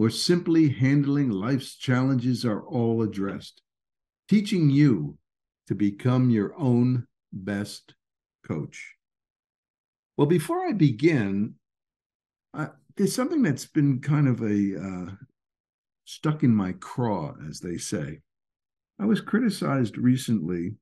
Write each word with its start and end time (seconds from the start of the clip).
or 0.00 0.08
simply 0.08 0.70
handling 0.70 1.28
life's 1.28 1.76
challenges 1.76 2.42
are 2.46 2.62
all 2.62 3.02
addressed, 3.02 3.60
teaching 4.30 4.70
you 4.70 5.18
to 5.66 5.74
become 5.74 6.30
your 6.30 6.58
own 6.58 7.06
best 7.34 7.92
coach. 8.48 8.94
Well, 10.16 10.26
before 10.26 10.66
I 10.66 10.72
begin, 10.72 11.56
I, 12.54 12.68
there's 12.96 13.14
something 13.14 13.42
that's 13.42 13.66
been 13.66 14.00
kind 14.00 14.26
of 14.26 14.40
a 14.40 14.80
uh, 14.82 15.12
stuck 16.06 16.44
in 16.44 16.54
my 16.54 16.72
craw, 16.72 17.34
as 17.46 17.60
they 17.60 17.76
say. 17.76 18.20
I 18.98 19.04
was 19.04 19.20
criticized 19.20 19.98
recently 19.98 20.76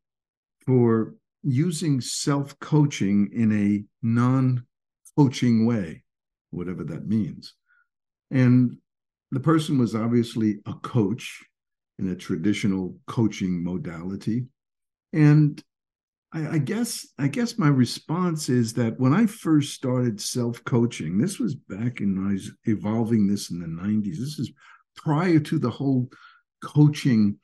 for 0.64 1.16
using 1.42 2.00
self 2.00 2.56
coaching 2.60 3.30
in 3.32 3.50
a 3.50 3.84
non 4.00 4.64
coaching 5.16 5.66
way, 5.66 6.04
whatever 6.50 6.84
that 6.84 7.08
means. 7.08 7.54
And 8.30 8.76
the 9.30 9.40
person 9.40 9.78
was 9.78 9.94
obviously 9.94 10.58
a 10.66 10.74
coach 10.74 11.42
in 11.98 12.10
a 12.10 12.16
traditional 12.16 12.96
coaching 13.06 13.62
modality. 13.62 14.46
And 15.12 15.62
I, 16.32 16.56
I, 16.56 16.58
guess 16.58 17.06
i 17.18 17.26
guess 17.26 17.56
my 17.56 17.68
response 17.68 18.50
is 18.50 18.74
that 18.74 19.00
when 19.00 19.14
i 19.14 19.24
first 19.24 19.72
started 19.72 20.20
self-coaching 20.20 21.16
this 21.16 21.38
was 21.38 21.54
back 21.54 22.02
in 22.02 22.28
i 22.28 22.34
was 22.34 22.52
evolving 22.64 23.26
this 23.26 23.50
in 23.50 23.60
the 23.60 23.66
90s 23.66 24.18
this 24.18 24.38
is 24.38 24.52
prior 24.94 25.38
to 25.38 25.58
the 25.58 25.70
whole 25.70 26.10
coaching 26.62 27.38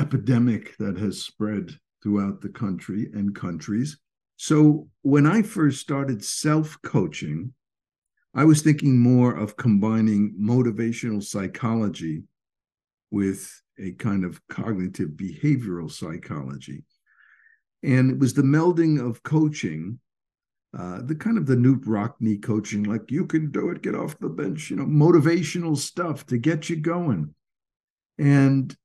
epidemic 0.00 0.76
that 0.78 0.96
has 0.98 1.22
spread 1.22 1.70
throughout 2.02 2.40
the 2.40 2.48
country 2.48 3.10
and 3.12 3.34
countries. 3.34 3.98
So 4.36 4.88
when 5.02 5.26
i 5.26 5.42
first 5.42 5.80
started 5.80 6.24
self-coaching 6.24 7.52
I 8.34 8.44
was 8.44 8.62
thinking 8.62 8.98
more 8.98 9.34
of 9.34 9.56
combining 9.56 10.34
motivational 10.40 11.22
psychology 11.22 12.22
with 13.10 13.60
a 13.78 13.92
kind 13.92 14.24
of 14.24 14.40
cognitive 14.48 15.10
behavioral 15.10 15.90
psychology. 15.90 16.84
And 17.82 18.10
it 18.10 18.18
was 18.18 18.34
the 18.34 18.42
melding 18.42 19.04
of 19.04 19.22
coaching, 19.22 19.98
uh, 20.78 21.00
the 21.02 21.14
kind 21.14 21.38
of 21.38 21.46
the 21.46 21.56
Knute 21.56 21.86
Rockne 21.86 22.40
coaching, 22.40 22.84
like 22.84 23.10
you 23.10 23.26
can 23.26 23.50
do 23.50 23.70
it, 23.70 23.82
get 23.82 23.96
off 23.96 24.18
the 24.18 24.28
bench, 24.28 24.70
you 24.70 24.76
know, 24.76 24.84
motivational 24.84 25.76
stuff 25.76 26.26
to 26.26 26.38
get 26.38 26.68
you 26.68 26.76
going. 26.76 27.34
And 28.18 28.76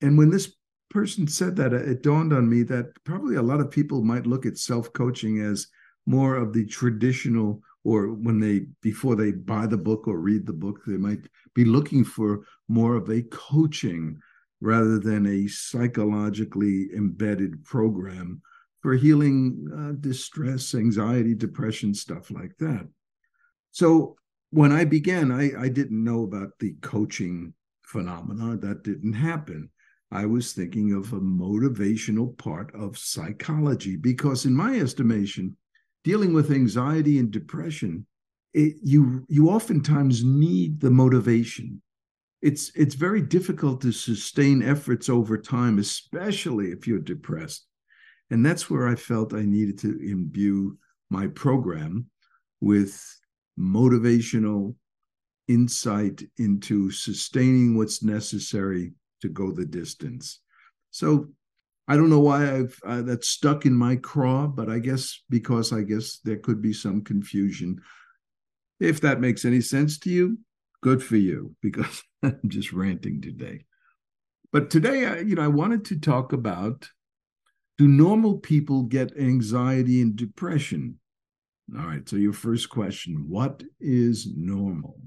and 0.00 0.18
when 0.18 0.30
this 0.30 0.54
person 0.90 1.26
said 1.26 1.56
that, 1.56 1.72
it 1.72 2.02
dawned 2.02 2.32
on 2.32 2.48
me 2.48 2.62
that 2.64 2.92
probably 3.04 3.36
a 3.36 3.42
lot 3.42 3.60
of 3.60 3.70
people 3.70 4.04
might 4.04 4.26
look 4.26 4.44
at 4.44 4.58
self-coaching 4.58 5.40
as 5.40 5.68
more 6.06 6.36
of 6.36 6.52
the 6.52 6.66
traditional 6.66 7.62
or 7.84 8.08
when 8.08 8.38
they 8.38 8.66
before 8.80 9.16
they 9.16 9.32
buy 9.32 9.66
the 9.66 9.76
book 9.76 10.06
or 10.06 10.18
read 10.18 10.46
the 10.46 10.52
book 10.52 10.80
they 10.86 10.96
might 10.96 11.20
be 11.54 11.64
looking 11.64 12.04
for 12.04 12.40
more 12.68 12.96
of 12.96 13.08
a 13.10 13.22
coaching 13.22 14.18
rather 14.60 14.98
than 14.98 15.26
a 15.26 15.48
psychologically 15.48 16.88
embedded 16.94 17.64
program 17.64 18.40
for 18.80 18.94
healing 18.94 19.68
uh, 19.76 19.92
distress 20.00 20.74
anxiety 20.74 21.34
depression 21.34 21.94
stuff 21.94 22.30
like 22.30 22.56
that. 22.58 22.88
So 23.70 24.16
when 24.50 24.70
i 24.70 24.84
began 24.84 25.32
I, 25.32 25.50
I 25.58 25.68
didn't 25.68 26.04
know 26.04 26.24
about 26.24 26.58
the 26.58 26.74
coaching 26.82 27.54
phenomena. 27.92 28.56
That 28.56 28.82
didn't 28.82 29.12
happen. 29.12 29.70
I 30.10 30.26
was 30.26 30.52
thinking 30.52 30.92
of 30.92 31.12
a 31.12 31.20
motivational 31.20 32.36
part 32.36 32.74
of 32.74 32.98
psychology 32.98 33.96
because 33.96 34.44
in 34.46 34.54
my 34.54 34.78
estimation 34.78 35.56
dealing 36.04 36.32
with 36.32 36.50
anxiety 36.50 37.18
and 37.18 37.30
depression, 37.30 38.06
it, 38.54 38.76
you 38.82 39.24
you 39.28 39.48
oftentimes 39.48 40.24
need 40.24 40.80
the 40.80 40.90
motivation. 40.90 41.80
It's 42.42 42.70
it's 42.74 42.94
very 42.94 43.22
difficult 43.22 43.80
to 43.82 43.92
sustain 43.92 44.62
efforts 44.62 45.08
over 45.08 45.38
time, 45.38 45.78
especially 45.78 46.66
if 46.66 46.86
you're 46.86 46.98
depressed. 46.98 47.66
And 48.30 48.44
that's 48.44 48.68
where 48.68 48.88
I 48.88 48.94
felt 48.94 49.34
I 49.34 49.42
needed 49.42 49.78
to 49.80 49.98
imbue 50.00 50.78
my 51.10 51.26
program 51.28 52.06
with 52.60 53.00
motivational 53.58 54.74
insight 55.48 56.22
into 56.38 56.90
sustaining 56.90 57.76
what's 57.76 58.02
necessary 58.02 58.92
to 59.20 59.28
go 59.28 59.52
the 59.52 59.66
distance. 59.66 60.40
So 60.90 61.28
I 61.92 61.96
don't 61.96 62.08
know 62.08 62.20
why 62.20 62.50
I've 62.50 62.80
uh, 62.86 63.02
that's 63.02 63.28
stuck 63.28 63.66
in 63.66 63.74
my 63.74 63.96
craw, 63.96 64.46
but 64.46 64.70
I 64.70 64.78
guess 64.78 65.20
because 65.28 65.74
I 65.74 65.82
guess 65.82 66.20
there 66.24 66.38
could 66.38 66.62
be 66.62 66.72
some 66.72 67.04
confusion. 67.04 67.82
If 68.80 69.02
that 69.02 69.20
makes 69.20 69.44
any 69.44 69.60
sense 69.60 69.98
to 69.98 70.10
you, 70.10 70.38
good 70.80 71.04
for 71.04 71.16
you, 71.16 71.54
because 71.60 72.02
I'm 72.22 72.40
just 72.48 72.72
ranting 72.72 73.20
today. 73.20 73.66
But 74.54 74.70
today, 74.70 75.04
I, 75.04 75.18
you 75.18 75.34
know, 75.34 75.42
I 75.42 75.48
wanted 75.48 75.84
to 75.84 76.00
talk 76.00 76.32
about 76.32 76.88
do 77.76 77.86
normal 77.86 78.38
people 78.38 78.84
get 78.84 79.14
anxiety 79.18 80.00
and 80.00 80.16
depression? 80.16 80.98
All 81.78 81.84
right. 81.84 82.08
So 82.08 82.16
your 82.16 82.32
first 82.32 82.70
question: 82.70 83.26
What 83.28 83.62
is 83.80 84.32
normal? 84.34 84.98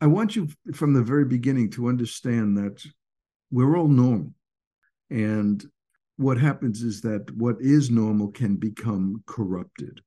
I 0.00 0.08
want 0.08 0.34
you 0.34 0.48
from 0.74 0.94
the 0.94 1.02
very 1.04 1.26
beginning 1.26 1.70
to 1.70 1.86
understand 1.86 2.58
that 2.58 2.84
we're 3.52 3.78
all 3.78 3.86
normal. 3.86 4.34
And 5.08 5.64
what 6.16 6.38
happens 6.38 6.82
is 6.82 7.00
that 7.02 7.30
what 7.36 7.56
is 7.60 7.90
normal 7.90 8.28
can 8.28 8.56
become 8.56 9.22
corrupted. 9.26 10.00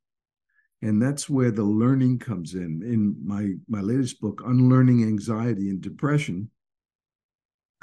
And 0.81 1.01
that's 1.01 1.29
where 1.29 1.51
the 1.51 1.63
learning 1.63 2.19
comes 2.19 2.53
in. 2.53 2.83
In 2.83 3.15
my 3.23 3.53
my 3.67 3.81
latest 3.81 4.21
book 4.21 4.41
unlearning 4.45 5.03
anxiety 5.03 5.69
and 5.69 5.81
depression 5.81 6.49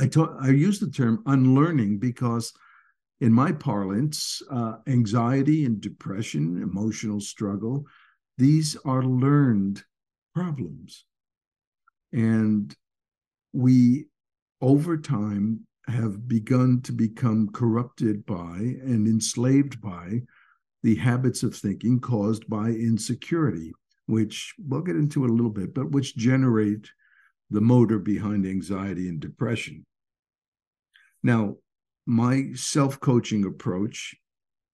i 0.00 0.06
taught 0.06 0.34
i 0.40 0.48
use 0.48 0.80
the 0.80 0.90
term 0.90 1.22
unlearning 1.26 1.98
because 1.98 2.54
in 3.20 3.30
my 3.30 3.52
parlance 3.52 4.40
uh, 4.50 4.76
anxiety 4.86 5.66
and 5.66 5.82
depression 5.82 6.62
emotional 6.62 7.20
struggle 7.20 7.84
these 8.38 8.76
are 8.84 9.02
learned 9.02 9.84
problems. 10.34 11.04
And 12.12 12.74
we 13.52 14.06
over 14.60 14.96
time 14.96 15.66
have 15.88 16.28
begun 16.28 16.80
to 16.82 16.92
become 16.92 17.48
corrupted 17.48 18.24
by 18.24 18.56
and 18.56 19.06
enslaved 19.06 19.80
by 19.80 20.22
the 20.82 20.94
habits 20.96 21.42
of 21.42 21.54
thinking 21.54 22.00
caused 22.00 22.48
by 22.48 22.68
insecurity, 22.68 23.72
which 24.06 24.54
we'll 24.58 24.82
get 24.82 24.96
into 24.96 25.24
it 25.24 25.30
a 25.30 25.32
little 25.32 25.50
bit, 25.50 25.74
but 25.74 25.90
which 25.90 26.16
generate 26.16 26.90
the 27.50 27.60
motor 27.60 27.98
behind 27.98 28.46
anxiety 28.46 29.08
and 29.08 29.20
depression. 29.20 29.84
Now, 31.22 31.56
my 32.06 32.50
self 32.54 32.98
coaching 32.98 33.44
approach 33.44 34.16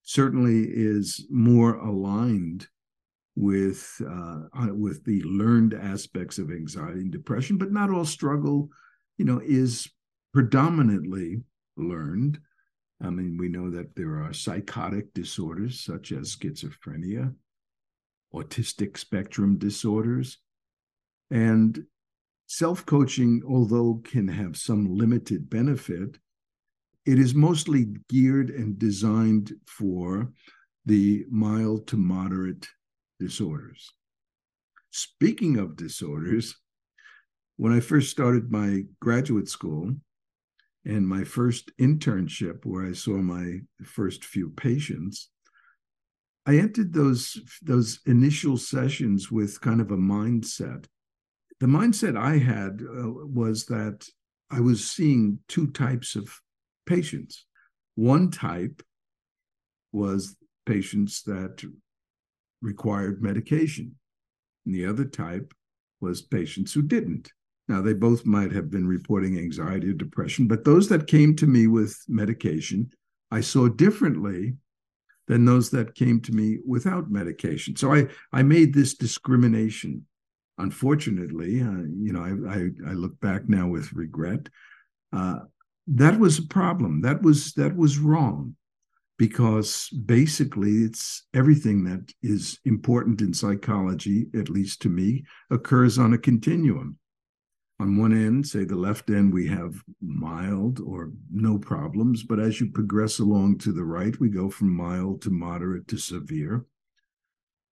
certainly 0.03 0.65
is 0.65 1.27
more 1.29 1.75
aligned 1.75 2.69
with 3.37 4.01
uh, 4.09 4.73
with 4.73 5.05
the 5.05 5.23
learned 5.23 5.75
aspects 5.75 6.39
of 6.39 6.51
anxiety 6.51 7.01
and 7.01 7.13
depression, 7.13 7.59
but 7.59 7.71
not 7.71 7.91
all 7.91 8.05
struggle, 8.05 8.71
you 9.19 9.25
know, 9.25 9.41
is 9.45 9.89
predominantly 10.33 11.43
learned. 11.77 12.41
I 13.01 13.11
mean, 13.11 13.37
we 13.39 13.49
know 13.49 13.71
that 13.71 13.95
there 13.95 14.23
are 14.23 14.33
psychotic 14.33 15.15
disorders 15.15 15.81
such 15.81 16.13
as 16.13 16.37
schizophrenia, 16.37 17.35
autistic 18.35 18.99
spectrum 18.99 19.57
disorders, 19.59 20.39
and 21.31 21.85
self 22.47 22.85
coaching, 22.87 23.43
although 23.47 24.01
can 24.05 24.29
have 24.29 24.57
some 24.57 24.97
limited 24.97 25.49
benefit, 25.49 26.19
it 27.07 27.19
is 27.19 27.35
mostly 27.35 27.87
geared 28.09 28.51
and 28.51 28.79
designed 28.79 29.53
for 29.67 30.33
the 30.87 31.25
mild 31.31 31.87
to 31.87 31.97
moderate 31.97 32.69
disorders. 33.19 33.93
Speaking 34.91 35.59
of 35.59 35.77
disorders, 35.77 36.57
when 37.57 37.73
I 37.73 37.81
first 37.81 38.11
started 38.11 38.51
my 38.51 38.83
graduate 39.01 39.49
school, 39.49 39.95
and 40.89 41.07
my 41.07 41.23
first 41.23 41.71
internship 41.77 42.65
where 42.65 42.87
I 42.87 42.93
saw 42.93 43.19
my 43.19 43.61
first 43.85 44.25
few 44.25 44.49
patients, 44.49 45.29
I 46.47 46.57
entered 46.57 46.95
those 46.95 47.39
those 47.63 48.01
initial 48.07 48.57
sessions 48.57 49.31
with 49.31 49.61
kind 49.61 49.83
of 49.83 49.91
a 49.91 49.99
mindset. 49.99 50.87
The 51.61 51.67
mindset 51.67 52.17
I 52.17 52.39
had 52.39 52.81
uh, 52.81 53.11
was 53.27 53.67
that 53.67 54.09
I 54.51 54.61
was 54.61 54.91
seeing 54.91 55.41
two 55.47 55.67
types 55.67 56.17
of 56.17 56.41
patients. 56.87 57.45
One 57.97 58.31
type 58.31 58.83
was 59.93 60.37
patients 60.65 61.23
that 61.25 61.63
required 62.63 63.23
medication, 63.23 63.97
and 64.65 64.75
the 64.75 64.87
other 64.87 65.05
type 65.05 65.53
was 66.01 66.23
patients 66.23 66.73
who 66.73 66.81
didn't. 66.81 67.31
Now, 67.69 67.83
they 67.83 67.93
both 67.93 68.25
might 68.25 68.51
have 68.53 68.71
been 68.71 68.89
reporting 68.89 69.39
anxiety 69.39 69.91
or 69.91 69.93
depression, 69.93 70.49
but 70.49 70.65
those 70.65 70.89
that 70.89 71.07
came 71.07 71.37
to 71.37 71.47
me 71.47 71.67
with 71.67 72.03
medication, 72.09 72.91
I 73.31 73.43
saw 73.43 73.69
differently 73.69 74.55
than 75.27 75.45
those 75.45 75.69
that 75.71 75.95
came 75.95 76.21
to 76.23 76.33
me 76.33 76.59
without 76.67 77.11
medication. 77.11 77.77
So 77.77 77.95
I, 77.95 78.07
I 78.33 78.43
made 78.43 78.73
this 78.73 78.95
discrimination. 78.95 80.07
Unfortunately, 80.57 81.61
uh, 81.61 81.85
you 82.01 82.13
know, 82.13 82.23
I, 82.23 82.55
I, 82.55 82.91
I, 82.91 82.95
look 82.95 83.21
back 83.21 83.49
now 83.49 83.69
with 83.69 83.93
regret. 83.93 84.49
Uh, 85.13 85.41
that 85.87 86.19
was 86.19 86.39
a 86.39 86.47
problem. 86.47 87.03
That 87.03 87.23
was 87.23 87.53
that 87.53 87.77
was 87.77 87.99
wrong, 87.99 88.57
because 89.19 89.89
basically 89.91 90.79
it's 90.79 91.27
everything 91.33 91.85
that 91.85 92.13
is 92.23 92.59
important 92.65 93.21
in 93.21 93.33
psychology, 93.33 94.27
at 94.35 94.49
least 94.49 94.83
to 94.83 94.89
me, 94.89 95.25
occurs 95.51 95.99
on 95.99 96.13
a 96.13 96.19
continuum 96.19 96.99
on 97.81 97.97
one 97.97 98.13
end, 98.13 98.47
say 98.47 98.65
the 98.65 98.77
left 98.77 99.09
end, 99.09 99.33
we 99.33 99.47
have 99.49 99.83
mild 100.01 100.81
or 100.81 101.13
no 101.31 101.59
problems. 101.59 102.25
But 102.25 102.41
as 102.41 102.61
you 102.61 102.71
progress 102.71 103.21
along 103.21 103.59
to 103.59 103.73
the 103.73 103.85
right, 103.85 104.19
we 104.19 104.29
go 104.29 104.51
from 104.51 104.75
mild 104.75 105.23
to 105.23 105.31
moderate 105.31 105.87
to 105.89 105.99
severe. 105.99 106.67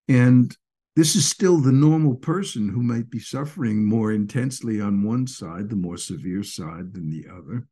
And 0.09 0.57
this 0.95 1.17
is 1.17 1.29
still 1.29 1.59
the 1.59 1.73
normal 1.73 2.15
person 2.15 2.69
who 2.69 2.83
might 2.83 3.11
be 3.11 3.19
suffering 3.19 3.85
more 3.85 4.13
intensely 4.13 4.81
on 4.81 5.03
one 5.03 5.27
side, 5.27 5.69
the 5.69 5.77
more 5.77 5.97
severe 5.97 6.43
side 6.43 6.95
than 6.95 7.11
the 7.11 7.27
other. 7.31 7.67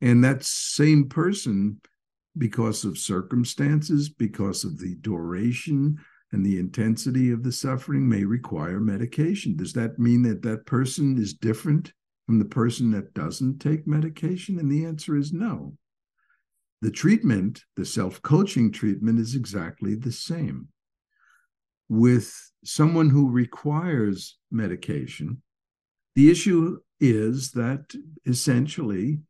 And 0.00 0.24
that 0.24 0.44
same 0.44 1.08
person, 1.08 1.80
because 2.36 2.84
of 2.84 2.98
circumstances, 2.98 4.08
because 4.08 4.64
of 4.64 4.78
the 4.78 4.96
duration, 4.96 5.98
and 6.34 6.44
the 6.44 6.58
intensity 6.58 7.30
of 7.30 7.44
the 7.44 7.52
suffering 7.52 8.08
may 8.08 8.24
require 8.24 8.80
medication. 8.80 9.56
Does 9.56 9.72
that 9.74 10.00
mean 10.00 10.22
that 10.22 10.42
that 10.42 10.66
person 10.66 11.16
is 11.16 11.32
different 11.32 11.92
from 12.26 12.40
the 12.40 12.44
person 12.44 12.90
that 12.90 13.14
doesn't 13.14 13.60
take 13.60 13.86
medication? 13.86 14.58
And 14.58 14.70
the 14.70 14.84
answer 14.84 15.16
is 15.16 15.32
no. 15.32 15.76
The 16.82 16.90
treatment, 16.90 17.62
the 17.76 17.84
self 17.84 18.20
coaching 18.20 18.72
treatment, 18.72 19.20
is 19.20 19.36
exactly 19.36 19.94
the 19.94 20.10
same. 20.10 20.68
With 21.88 22.34
someone 22.64 23.10
who 23.10 23.30
requires 23.30 24.36
medication, 24.50 25.40
the 26.16 26.30
issue 26.30 26.78
is 26.98 27.52
that 27.52 27.94
essentially 28.26 29.20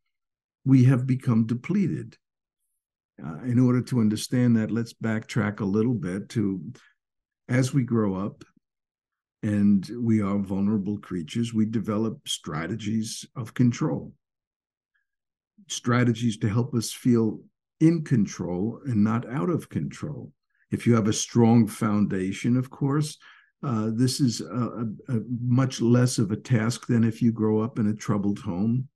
we 0.65 0.85
have 0.85 1.05
become 1.05 1.45
depleted. 1.45 2.17
Uh, 3.23 3.43
in 3.43 3.59
order 3.59 3.81
to 3.81 3.99
understand 3.99 4.57
that, 4.57 4.71
let's 4.71 4.93
backtrack 4.93 5.59
a 5.59 5.65
little 5.65 5.93
bit 5.93 6.27
to 6.29 6.61
as 7.49 7.73
we 7.73 7.83
grow 7.83 8.15
up 8.15 8.43
and 9.43 9.89
we 9.99 10.21
are 10.21 10.39
vulnerable 10.39 10.97
creatures, 10.97 11.53
we 11.53 11.65
develop 11.65 12.27
strategies 12.27 13.25
of 13.35 13.53
control, 13.53 14.13
strategies 15.67 16.37
to 16.37 16.49
help 16.49 16.73
us 16.73 16.91
feel 16.91 17.39
in 17.79 18.03
control 18.03 18.79
and 18.85 19.03
not 19.03 19.29
out 19.29 19.49
of 19.49 19.69
control. 19.69 20.31
If 20.71 20.87
you 20.87 20.95
have 20.95 21.07
a 21.07 21.13
strong 21.13 21.67
foundation, 21.67 22.57
of 22.57 22.69
course, 22.69 23.17
uh, 23.63 23.91
this 23.93 24.19
is 24.19 24.41
a, 24.41 24.85
a, 25.09 25.17
a 25.17 25.21
much 25.41 25.81
less 25.81 26.17
of 26.17 26.31
a 26.31 26.35
task 26.37 26.87
than 26.87 27.03
if 27.03 27.21
you 27.21 27.31
grow 27.31 27.59
up 27.59 27.79
in 27.79 27.87
a 27.87 27.93
troubled 27.93 28.39
home 28.39 28.87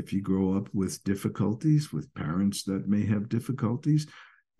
if 0.00 0.12
you 0.12 0.22
grow 0.22 0.56
up 0.56 0.68
with 0.72 1.04
difficulties 1.04 1.92
with 1.92 2.12
parents 2.14 2.64
that 2.64 2.88
may 2.88 3.04
have 3.04 3.28
difficulties 3.28 4.06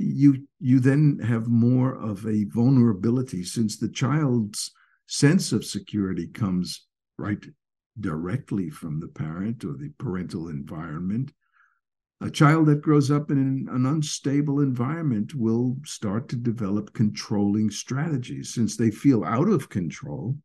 you 0.00 0.46
you 0.58 0.80
then 0.80 1.18
have 1.18 1.48
more 1.48 1.94
of 1.94 2.26
a 2.26 2.44
vulnerability 2.44 3.44
since 3.44 3.76
the 3.76 3.88
child's 3.88 4.72
sense 5.06 5.52
of 5.52 5.64
security 5.64 6.26
comes 6.26 6.86
right 7.18 7.44
directly 7.98 8.70
from 8.70 9.00
the 9.00 9.08
parent 9.08 9.64
or 9.64 9.74
the 9.74 9.92
parental 9.98 10.48
environment. 10.48 11.32
A 12.22 12.30
child 12.30 12.66
that 12.66 12.82
grows 12.82 13.10
up 13.10 13.30
in 13.30 13.68
an 13.70 13.86
unstable 13.86 14.60
environment 14.60 15.34
will 15.34 15.76
start 15.84 16.28
to 16.28 16.36
develop 16.36 16.92
controlling 16.92 17.70
strategies. 17.70 18.54
Since 18.54 18.76
they 18.76 18.90
feel 18.90 19.24
out 19.24 19.48
of 19.48 19.68
control 19.68 20.36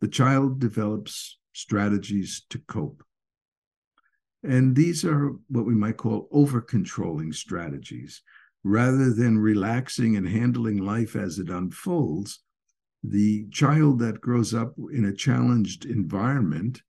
the 0.00 0.08
child 0.08 0.58
develops 0.58 1.38
strategies 1.52 2.42
to 2.48 2.58
cope. 2.58 3.04
And 4.42 4.74
these 4.74 5.04
are 5.04 5.32
what 5.48 5.66
we 5.66 5.74
might 5.74 5.98
call 5.98 6.26
over 6.32 6.62
controlling 6.62 7.32
strategies 7.32 8.22
rather 8.62 9.12
than 9.12 9.38
relaxing 9.38 10.16
and 10.16 10.28
handling 10.28 10.78
life 10.78 11.16
as 11.16 11.38
it 11.38 11.48
unfolds, 11.48 12.40
the 13.02 13.46
child 13.50 13.98
that 14.00 14.20
grows 14.20 14.52
up 14.52 14.74
in 14.92 15.06
a 15.06 15.14
challenged 15.14 15.86
environment 15.86 16.82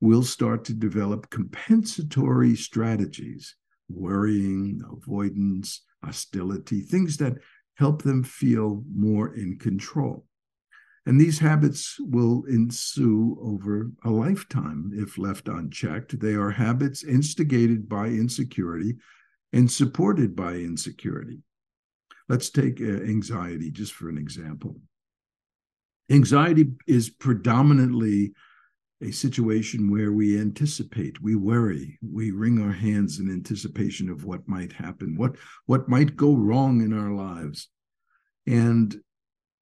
will 0.00 0.22
start 0.22 0.64
to 0.64 0.74
develop 0.74 1.30
compensatory 1.30 2.54
strategies, 2.56 3.54
worrying, 3.88 4.82
avoidance, 4.90 5.82
hostility, 6.04 6.80
things 6.80 7.16
that 7.16 7.34
help 7.74 8.02
them 8.02 8.22
feel 8.22 8.82
more 8.92 9.34
in 9.34 9.58
control. 9.58 10.26
And 11.06 11.20
these 11.20 11.38
habits 11.38 11.96
will 12.00 12.44
ensue 12.46 13.38
over 13.40 13.92
a 14.04 14.10
lifetime 14.10 14.90
if 14.92 15.18
left 15.18 15.46
unchecked. 15.46 16.18
They 16.18 16.34
are 16.34 16.50
habits 16.50 17.04
instigated 17.04 17.88
by 17.88 18.08
insecurity 18.08 18.96
and 19.52 19.70
supported 19.70 20.34
by 20.36 20.54
insecurity. 20.54 21.38
Let's 22.28 22.50
take 22.50 22.80
uh, 22.80 22.84
anxiety 22.84 23.70
just 23.70 23.92
for 23.92 24.08
an 24.08 24.18
example. 24.18 24.76
Anxiety 26.10 26.72
is 26.86 27.10
predominantly 27.10 28.32
a 29.02 29.10
situation 29.10 29.90
where 29.90 30.12
we 30.12 30.40
anticipate, 30.40 31.20
we 31.20 31.36
worry, 31.36 31.98
we 32.02 32.30
wring 32.30 32.60
our 32.62 32.72
hands 32.72 33.18
in 33.18 33.30
anticipation 33.30 34.08
of 34.08 34.24
what 34.24 34.48
might 34.48 34.72
happen, 34.72 35.16
what, 35.16 35.36
what 35.66 35.88
might 35.88 36.16
go 36.16 36.34
wrong 36.34 36.80
in 36.80 36.92
our 36.92 37.12
lives. 37.12 37.68
And 38.46 38.96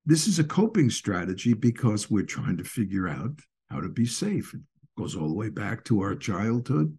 this 0.06 0.28
is 0.28 0.38
a 0.38 0.44
coping 0.44 0.90
strategy 0.90 1.54
because 1.54 2.10
we're 2.10 2.24
trying 2.24 2.58
to 2.58 2.64
figure 2.64 3.08
out 3.08 3.40
how 3.70 3.80
to 3.80 3.88
be 3.88 4.06
safe. 4.06 4.54
It 4.54 4.60
goes 4.96 5.16
all 5.16 5.28
the 5.28 5.34
way 5.34 5.48
back 5.48 5.84
to 5.84 6.02
our 6.02 6.14
childhood 6.14 6.96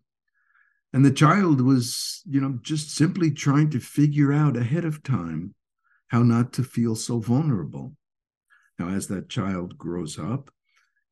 and 0.96 1.04
the 1.04 1.12
child 1.12 1.60
was, 1.60 2.22
you 2.26 2.40
know, 2.40 2.58
just 2.62 2.96
simply 2.96 3.30
trying 3.30 3.70
to 3.72 3.82
figure 3.82 4.32
out 4.32 4.56
ahead 4.56 4.86
of 4.86 5.04
time 5.04 5.54
how 6.08 6.24
not 6.24 6.54
to 6.54 6.64
feel 6.64 6.96
so 6.96 7.20
vulnerable. 7.20 7.92
Now, 8.80 8.88
as 8.88 9.08
that 9.08 9.28
child 9.28 9.78
grows 9.78 10.18
up, 10.18 10.50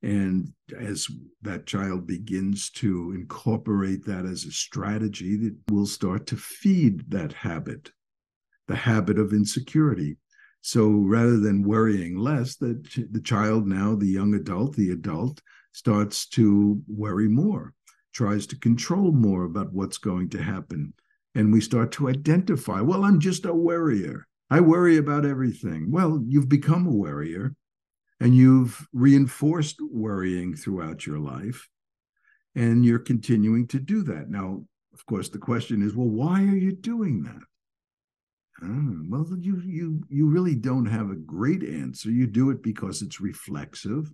and 0.01 0.53
as 0.79 1.09
that 1.41 1.65
child 1.65 2.07
begins 2.07 2.69
to 2.75 3.11
incorporate 3.13 4.05
that 4.05 4.25
as 4.25 4.45
a 4.45 4.53
strategy, 4.53 5.35
that 5.35 5.57
will 5.69 5.85
start 5.85 6.27
to 6.27 6.37
feed 6.37 7.11
that 7.11 7.33
habit, 7.33 7.91
the 8.69 8.77
habit 8.77 9.19
of 9.19 9.33
insecurity. 9.33 10.15
So 10.61 10.91
rather 10.91 11.41
than 11.41 11.67
worrying 11.67 12.17
less, 12.17 12.55
that 12.55 12.87
the 13.11 13.21
child 13.21 13.67
now, 13.67 13.95
the 13.95 14.07
young 14.07 14.33
adult, 14.33 14.77
the 14.77 14.91
adult, 14.91 15.41
starts 15.73 16.25
to 16.29 16.81
worry 16.87 17.27
more 17.27 17.73
tries 18.13 18.47
to 18.47 18.59
control 18.59 19.11
more 19.11 19.43
about 19.43 19.73
what's 19.73 19.97
going 19.97 20.29
to 20.29 20.41
happen. 20.41 20.93
And 21.35 21.51
we 21.51 21.61
start 21.61 21.91
to 21.93 22.09
identify, 22.09 22.79
well, 22.79 23.03
I'm 23.03 23.19
just 23.19 23.45
a 23.45 23.53
worrier. 23.53 24.27
I 24.49 24.59
worry 24.59 24.97
about 24.97 25.25
everything. 25.25 25.91
Well, 25.91 26.23
you've 26.27 26.49
become 26.49 26.85
a 26.85 26.91
worrier 26.91 27.55
and 28.19 28.35
you've 28.35 28.87
reinforced 28.93 29.77
worrying 29.91 30.55
throughout 30.55 31.07
your 31.07 31.19
life. 31.19 31.67
And 32.55 32.85
you're 32.85 32.99
continuing 32.99 33.67
to 33.69 33.79
do 33.79 34.03
that. 34.03 34.29
Now, 34.29 34.63
of 34.93 35.05
course, 35.07 35.29
the 35.29 35.39
question 35.39 35.81
is, 35.81 35.95
well, 35.95 36.07
why 36.07 36.41
are 36.41 36.55
you 36.55 36.71
doing 36.71 37.23
that? 37.23 37.41
Oh, 38.61 38.97
well, 39.09 39.27
you 39.39 39.59
you 39.65 40.03
you 40.07 40.29
really 40.29 40.55
don't 40.55 40.85
have 40.85 41.09
a 41.09 41.15
great 41.15 41.63
answer. 41.63 42.11
You 42.11 42.27
do 42.27 42.51
it 42.51 42.61
because 42.61 43.01
it's 43.01 43.19
reflexive, 43.19 44.13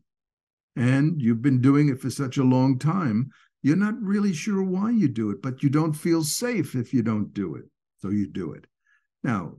and 0.76 1.22
you've 1.22 1.42
been 1.42 1.60
doing 1.62 1.90
it 1.90 2.00
for 2.00 2.10
such 2.10 2.38
a 2.38 2.44
long 2.44 2.80
time 2.80 3.30
you're 3.62 3.76
not 3.76 4.02
really 4.02 4.34
sure 4.34 4.64
why 4.64 4.92
you 4.92 5.08
do 5.08 5.32
it, 5.32 5.42
but 5.42 5.62
you 5.62 5.70
don't 5.70 5.94
feel 5.94 6.24
safe 6.24 6.76
if 6.76 6.94
you 6.94 7.02
don't 7.02 7.34
do 7.34 7.56
it. 7.56 7.66
So 7.98 8.10
you 8.10 8.28
do 8.28 8.54
it. 8.54 8.66
Now, 9.24 9.56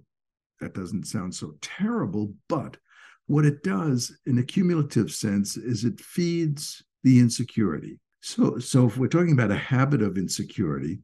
that 0.61 0.75
doesn't 0.75 1.07
sound 1.07 1.35
so 1.35 1.55
terrible, 1.61 2.35
but 2.49 2.77
what 3.27 3.45
it 3.45 3.63
does 3.63 4.17
in 4.27 4.39
a 4.39 4.43
cumulative 4.43 5.13
sense 5.13 5.57
is 5.57 5.85
it 5.85 6.01
feeds 6.01 6.83
the 7.05 7.19
insecurity. 7.19 7.99
So, 8.23 8.59
so 8.59 8.87
if 8.87 8.97
we're 8.97 9.09
talking 9.09 9.33
about 9.33 9.51
a 9.51 9.57
habit 9.57 10.03
of 10.03 10.19
insecurity, 10.19 11.01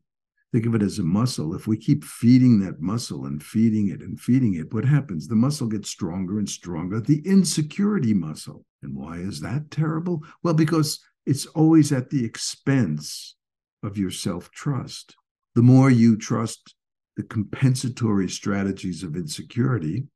think 0.53 0.67
of 0.67 0.75
it 0.75 0.83
as 0.83 0.99
a 0.99 1.05
muscle. 1.05 1.55
If 1.55 1.67
we 1.67 1.77
keep 1.77 2.05
feeding 2.05 2.61
that 2.61 2.81
muscle 2.81 3.27
and 3.27 3.43
feeding 3.43 3.89
it 3.89 4.01
and 4.01 4.19
feeding 4.19 4.55
it, 4.55 4.73
what 4.73 4.85
happens? 4.85 5.29
The 5.29 5.35
muscle 5.35 5.67
gets 5.67 5.89
stronger 5.89 6.39
and 6.39 6.49
stronger, 6.49 7.01
the 7.01 7.23
insecurity 7.27 8.15
muscle. 8.15 8.65
And 8.83 8.95
why 8.95 9.17
is 9.19 9.41
that 9.41 9.71
terrible? 9.71 10.23
Well, 10.43 10.55
because 10.55 11.01
it's 11.27 11.47
always 11.47 11.93
at 11.93 12.11
the 12.11 12.25
expense 12.25 13.35
of 13.83 13.99
your 13.99 14.13
self 14.13 14.51
trust. 14.53 15.17
The 15.55 15.63
more 15.63 15.91
you 15.91 16.17
trust 16.17 16.75
the 17.17 17.25
compensatory 17.25 18.29
strategies 18.29 19.03
of 19.03 19.17
insecurity, 19.17 20.07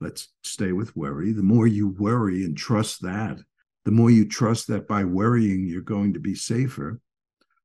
let's 0.00 0.28
stay 0.42 0.72
with 0.72 0.96
worry, 0.96 1.32
the 1.32 1.42
more 1.42 1.66
you 1.66 1.88
worry 1.88 2.44
and 2.44 2.56
trust 2.56 3.02
that, 3.02 3.38
the 3.84 3.90
more 3.92 4.10
you 4.10 4.26
trust 4.26 4.66
that 4.68 4.88
by 4.88 5.04
worrying 5.04 5.66
you're 5.66 5.80
going 5.80 6.14
to 6.14 6.20
be 6.20 6.34
safer, 6.34 7.00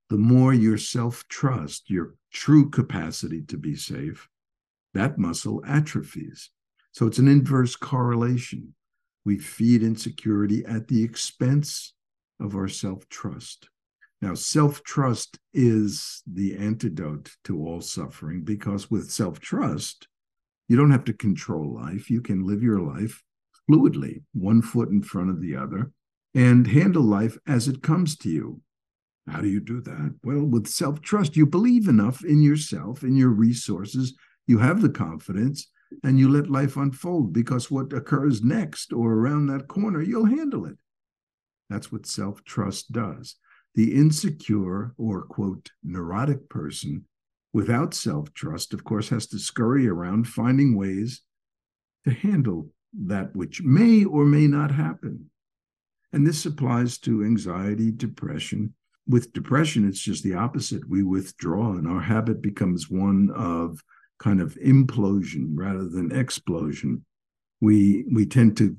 the 0.10 0.18
more 0.18 0.54
your 0.54 0.78
self 0.78 1.28
trust, 1.28 1.90
your 1.90 2.16
true 2.32 2.70
capacity 2.70 3.42
to 3.44 3.58
be 3.58 3.76
safe, 3.76 4.30
that 4.94 5.18
muscle 5.18 5.64
atrophies. 5.68 6.50
So 6.92 7.08
it's 7.08 7.20
an 7.20 7.28
inverse 7.28 7.76
correlation. 7.76 8.74
We 9.26 9.40
feed 9.40 9.84
insecurity 9.84 10.66
at 10.66 10.88
the 10.88 11.04
expense 11.04 11.94
of 12.40 12.56
our 12.56 12.68
self 12.68 13.08
trust. 13.10 13.70
Now, 14.22 14.34
self 14.34 14.84
trust 14.84 15.40
is 15.54 16.24
the 16.26 16.58
antidote 16.58 17.36
to 17.46 17.60
all 17.66 17.82
suffering 17.82 18.44
because 18.44 18.90
with 18.90 19.12
self 19.12 19.40
trust, 19.40 20.08
you 20.68 20.76
don't 20.76 20.92
have 20.92 21.06
to 21.06 21.14
control 21.14 21.74
life. 21.74 22.10
You 22.10 22.22
can 22.22 22.46
live 22.46 22.64
your 22.64 22.80
life 22.80 23.24
fluidly, 23.70 24.24
one 24.34 24.62
foot 24.62 24.90
in 24.90 25.02
front 25.02 25.30
of 25.30 25.42
the 25.42 25.56
other, 25.56 25.92
and 26.34 26.68
handle 26.68 27.04
life 27.04 27.38
as 27.48 27.68
it 27.68 27.84
comes 27.84 28.18
to 28.18 28.30
you. 28.30 28.62
How 29.28 29.42
do 29.42 29.48
you 29.48 29.60
do 29.60 29.82
that? 29.82 30.16
Well, 30.24 30.46
with 30.46 30.68
self 30.68 31.02
trust, 31.02 31.36
you 31.36 31.46
believe 31.46 31.88
enough 31.88 32.24
in 32.24 32.42
yourself, 32.42 33.04
in 33.04 33.16
your 33.16 33.30
resources, 33.30 34.16
you 34.48 34.60
have 34.60 34.82
the 34.82 34.90
confidence, 34.90 35.70
and 36.04 36.18
you 36.18 36.30
let 36.30 36.50
life 36.50 36.78
unfold 36.78 37.34
because 37.34 37.70
what 37.70 37.94
occurs 37.94 38.42
next 38.42 38.94
or 38.94 39.14
around 39.14 39.48
that 39.48 39.68
corner, 39.68 40.02
you'll 40.02 40.26
handle 40.26 40.66
it. 40.66 40.78
That's 41.70 41.92
what 41.92 42.06
self 42.06 42.44
trust 42.44 42.92
does. 42.92 43.36
The 43.76 43.94
insecure 43.94 44.94
or, 44.98 45.24
quote, 45.24 45.72
neurotic 45.84 46.50
person 46.50 47.06
without 47.54 47.94
self 47.94 48.34
trust, 48.34 48.74
of 48.74 48.84
course, 48.84 49.10
has 49.10 49.28
to 49.28 49.40
scurry 49.40 49.88
around 49.88 50.28
finding 50.28 50.76
ways 50.76 51.22
to 52.06 52.12
handle 52.12 52.70
that 52.94 53.36
which 53.36 53.62
may 53.62 54.06
or 54.06 54.26
may 54.26 54.48
not 54.48 54.72
happen. 54.72 55.30
And 56.14 56.26
this 56.26 56.46
applies 56.46 56.98
to 57.00 57.24
anxiety, 57.24 57.92
depression. 57.92 58.74
With 59.08 59.34
depression, 59.34 59.88
it's 59.88 60.00
just 60.00 60.24
the 60.24 60.36
opposite. 60.36 60.88
We 60.90 61.04
withdraw, 61.04 61.74
and 61.74 61.88
our 61.88 62.02
habit 62.02 62.42
becomes 62.42 62.90
one 62.90 63.30
of 63.36 63.84
kind 64.20 64.42
of 64.42 64.56
implosion 64.56 65.52
rather 65.54 65.88
than 65.88 66.12
explosion. 66.12 67.06
We 67.62 68.06
we 68.12 68.26
tend 68.26 68.58
to 68.58 68.76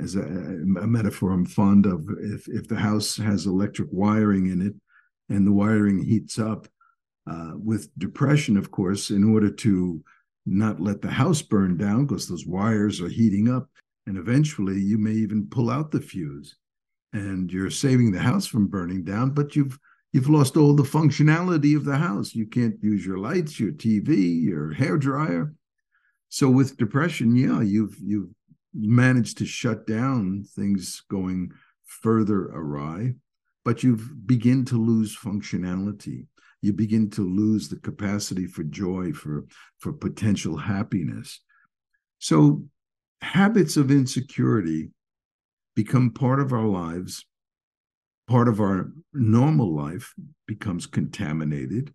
as 0.00 0.16
a, 0.16 0.22
a, 0.22 0.86
metaphor 0.86 1.32
I'm 1.32 1.44
fond 1.44 1.86
of. 1.86 2.06
If 2.20 2.48
if 2.48 2.68
the 2.68 2.76
house 2.76 3.16
has 3.16 3.46
electric 3.46 3.88
wiring 3.90 4.46
in 4.46 4.62
it, 4.62 4.74
and 5.34 5.46
the 5.46 5.52
wiring 5.52 6.02
heats 6.02 6.38
up, 6.38 6.68
uh, 7.30 7.52
with 7.54 7.90
depression, 7.98 8.56
of 8.56 8.70
course, 8.70 9.10
in 9.10 9.24
order 9.24 9.50
to 9.50 10.02
not 10.46 10.80
let 10.80 11.00
the 11.02 11.10
house 11.10 11.42
burn 11.42 11.76
down 11.76 12.06
because 12.06 12.28
those 12.28 12.46
wires 12.46 13.00
are 13.00 13.08
heating 13.08 13.48
up, 13.48 13.68
and 14.06 14.16
eventually 14.16 14.80
you 14.80 14.98
may 14.98 15.12
even 15.12 15.46
pull 15.48 15.70
out 15.70 15.90
the 15.90 16.00
fuse, 16.00 16.56
and 17.12 17.52
you're 17.52 17.70
saving 17.70 18.10
the 18.10 18.20
house 18.20 18.46
from 18.46 18.66
burning 18.66 19.04
down, 19.04 19.30
but 19.30 19.54
you've 19.56 19.78
you've 20.12 20.28
lost 20.28 20.56
all 20.56 20.74
the 20.74 20.82
functionality 20.82 21.76
of 21.76 21.84
the 21.84 21.96
house. 21.96 22.34
You 22.34 22.46
can't 22.46 22.76
use 22.82 23.04
your 23.04 23.18
lights, 23.18 23.58
your 23.58 23.72
TV, 23.72 24.42
your 24.42 24.72
hair 24.72 24.96
dryer. 24.98 25.54
So 26.28 26.48
with 26.48 26.76
depression, 26.76 27.36
yeah, 27.36 27.60
you've 27.60 27.96
you've 28.00 28.30
managed 28.74 29.38
to 29.38 29.46
shut 29.46 29.86
down 29.86 30.44
things 30.54 31.02
going 31.10 31.52
further 31.84 32.46
awry, 32.46 33.14
but 33.64 33.82
you've 33.82 34.26
begin 34.26 34.64
to 34.66 34.82
lose 34.82 35.16
functionality. 35.16 36.26
You 36.62 36.72
begin 36.72 37.10
to 37.10 37.22
lose 37.22 37.68
the 37.68 37.76
capacity 37.76 38.46
for 38.46 38.62
joy, 38.62 39.12
for, 39.12 39.44
for 39.78 39.92
potential 39.92 40.56
happiness. 40.56 41.40
So 42.18 42.64
habits 43.20 43.76
of 43.76 43.90
insecurity 43.90 44.90
become 45.74 46.10
part 46.10 46.40
of 46.40 46.52
our 46.52 46.66
lives, 46.66 47.24
part 48.28 48.48
of 48.48 48.60
our 48.60 48.92
normal 49.12 49.74
life 49.74 50.14
becomes 50.46 50.86
contaminated 50.86 51.92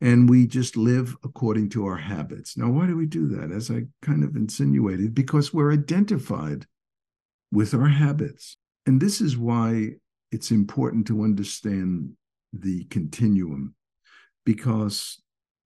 and 0.00 0.28
we 0.28 0.46
just 0.46 0.76
live 0.76 1.16
according 1.24 1.70
to 1.70 1.86
our 1.86 1.96
habits. 1.96 2.56
Now, 2.56 2.70
why 2.70 2.86
do 2.86 2.96
we 2.96 3.06
do 3.06 3.26
that? 3.28 3.50
As 3.50 3.70
I 3.70 3.82
kind 4.02 4.22
of 4.22 4.36
insinuated, 4.36 5.14
because 5.14 5.54
we're 5.54 5.72
identified 5.72 6.66
with 7.50 7.74
our 7.74 7.88
habits. 7.88 8.56
And 8.84 9.00
this 9.00 9.20
is 9.20 9.36
why 9.36 9.92
it's 10.30 10.50
important 10.50 11.06
to 11.06 11.22
understand 11.22 12.12
the 12.52 12.84
continuum 12.84 13.74
because 14.44 15.20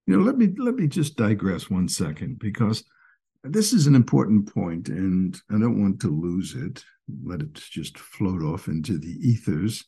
you 0.06 0.16
know 0.16 0.22
let 0.22 0.36
me 0.36 0.48
let 0.58 0.74
me 0.74 0.86
just 0.86 1.16
digress 1.16 1.70
one 1.70 1.88
second 1.88 2.38
because 2.38 2.84
this 3.44 3.72
is 3.72 3.86
an 3.86 3.94
important 3.94 4.52
point 4.52 4.88
and 4.88 5.40
i 5.50 5.58
don't 5.58 5.80
want 5.80 6.00
to 6.00 6.08
lose 6.08 6.54
it 6.54 6.82
let 7.24 7.40
it 7.40 7.54
just 7.54 7.98
float 7.98 8.42
off 8.42 8.66
into 8.66 8.98
the 8.98 9.16
ethers 9.20 9.84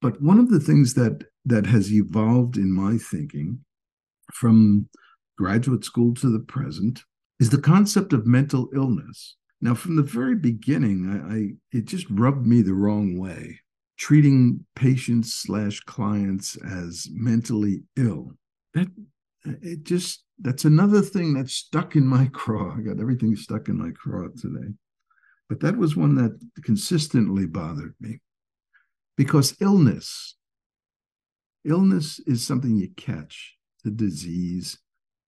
but 0.00 0.20
one 0.22 0.38
of 0.38 0.50
the 0.50 0.60
things 0.60 0.94
that 0.94 1.24
that 1.44 1.66
has 1.66 1.92
evolved 1.92 2.56
in 2.56 2.72
my 2.72 2.96
thinking 2.98 3.58
from 4.32 4.88
graduate 5.36 5.84
school 5.84 6.14
to 6.14 6.30
the 6.30 6.40
present 6.40 7.02
is 7.38 7.50
the 7.50 7.60
concept 7.60 8.12
of 8.12 8.26
mental 8.26 8.68
illness. 8.74 9.36
Now, 9.60 9.74
from 9.74 9.96
the 9.96 10.02
very 10.02 10.34
beginning, 10.34 11.08
I, 11.08 11.34
I 11.34 11.78
it 11.78 11.86
just 11.86 12.06
rubbed 12.10 12.46
me 12.46 12.62
the 12.62 12.74
wrong 12.74 13.18
way, 13.18 13.60
treating 13.98 14.64
patients 14.74 15.34
slash 15.34 15.80
clients 15.80 16.56
as 16.56 17.08
mentally 17.12 17.82
ill. 17.96 18.32
That 18.74 18.88
it 19.44 19.84
just 19.84 20.24
that's 20.38 20.64
another 20.64 21.00
thing 21.00 21.32
that's 21.32 21.54
stuck 21.54 21.96
in 21.96 22.06
my 22.06 22.26
craw. 22.32 22.76
I 22.76 22.82
got 22.82 23.00
everything 23.00 23.34
stuck 23.36 23.68
in 23.68 23.78
my 23.78 23.90
craw 23.90 24.28
today. 24.36 24.74
But 25.48 25.60
that 25.60 25.76
was 25.76 25.96
one 25.96 26.16
that 26.16 26.38
consistently 26.62 27.46
bothered 27.46 27.94
me 28.00 28.20
because 29.16 29.56
illness, 29.60 30.36
illness 31.64 32.18
is 32.26 32.44
something 32.44 32.76
you 32.76 32.90
catch 32.96 33.56
the 33.86 33.92
disease. 33.92 34.78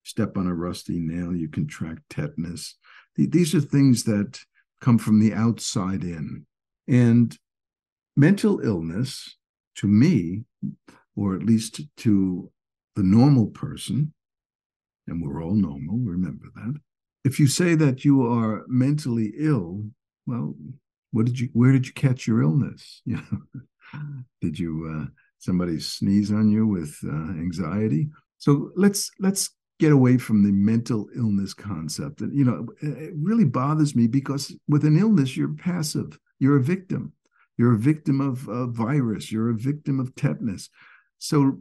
Step 0.03 0.37
on 0.37 0.47
a 0.47 0.55
rusty 0.55 0.99
nail, 0.99 1.35
you 1.35 1.49
contract 1.49 2.03
tetanus. 2.11 2.75
These 3.17 3.55
are 3.55 3.61
things 3.61 4.05
that 4.05 4.41
come 4.81 4.99
from 4.99 5.21
the 5.21 5.33
outside 5.33 6.03
in. 6.03 6.47
And 6.89 7.37
mental 8.17 8.61
illness, 8.61 9.37
to 9.77 9.87
me, 9.87 10.45
or 11.17 11.35
at 11.35 11.43
least 11.43 11.81
to 11.99 12.51
the 12.97 13.03
normal 13.03 13.47
person, 13.47 14.13
and 15.07 15.23
we're 15.23 15.43
all 15.43 15.55
normal, 15.55 15.99
remember 15.99 16.47
that. 16.55 16.75
If 17.25 17.39
you 17.39 17.47
say 17.47 17.75
that 17.75 18.05
you 18.05 18.27
are 18.27 18.65
mentally 18.67 19.33
ill, 19.39 19.85
well, 20.27 20.55
what 21.11 21.27
did 21.27 21.39
you 21.39 21.49
where 21.53 21.73
did 21.73 21.87
you 21.87 21.93
catch 21.93 22.27
your 22.27 22.43
illness? 22.43 23.03
You 23.11 23.17
know, 23.17 24.01
did 24.43 24.59
you 24.59 24.73
uh, 24.95 25.07
somebody 25.39 25.81
sneeze 25.81 26.31
on 26.31 26.51
you 26.51 26.67
with 26.67 26.95
uh, 27.07 27.31
anxiety? 27.41 28.11
So 28.39 28.71
let's 28.77 29.11
let's 29.19 29.51
get 29.79 29.93
away 29.93 30.19
from 30.19 30.43
the 30.43 30.53
mental 30.53 31.09
illness 31.17 31.55
concept. 31.55 32.21
And 32.21 32.37
you 32.37 32.45
know, 32.45 32.67
it 32.81 33.13
really 33.17 33.45
bothers 33.45 33.95
me 33.95 34.07
because 34.07 34.55
with 34.69 34.85
an 34.85 34.99
illness, 34.99 35.37
you're 35.37 35.55
passive. 35.55 36.19
You're 36.39 36.57
a 36.57 36.63
victim. 36.63 37.13
You're 37.57 37.75
a 37.75 37.79
victim 37.79 38.21
of 38.21 38.47
a 38.49 38.67
virus. 38.67 39.31
You're 39.33 39.51
a 39.51 39.55
victim 39.55 40.01
of 40.01 40.15
tetanus. 40.15 40.69
So 41.19 41.61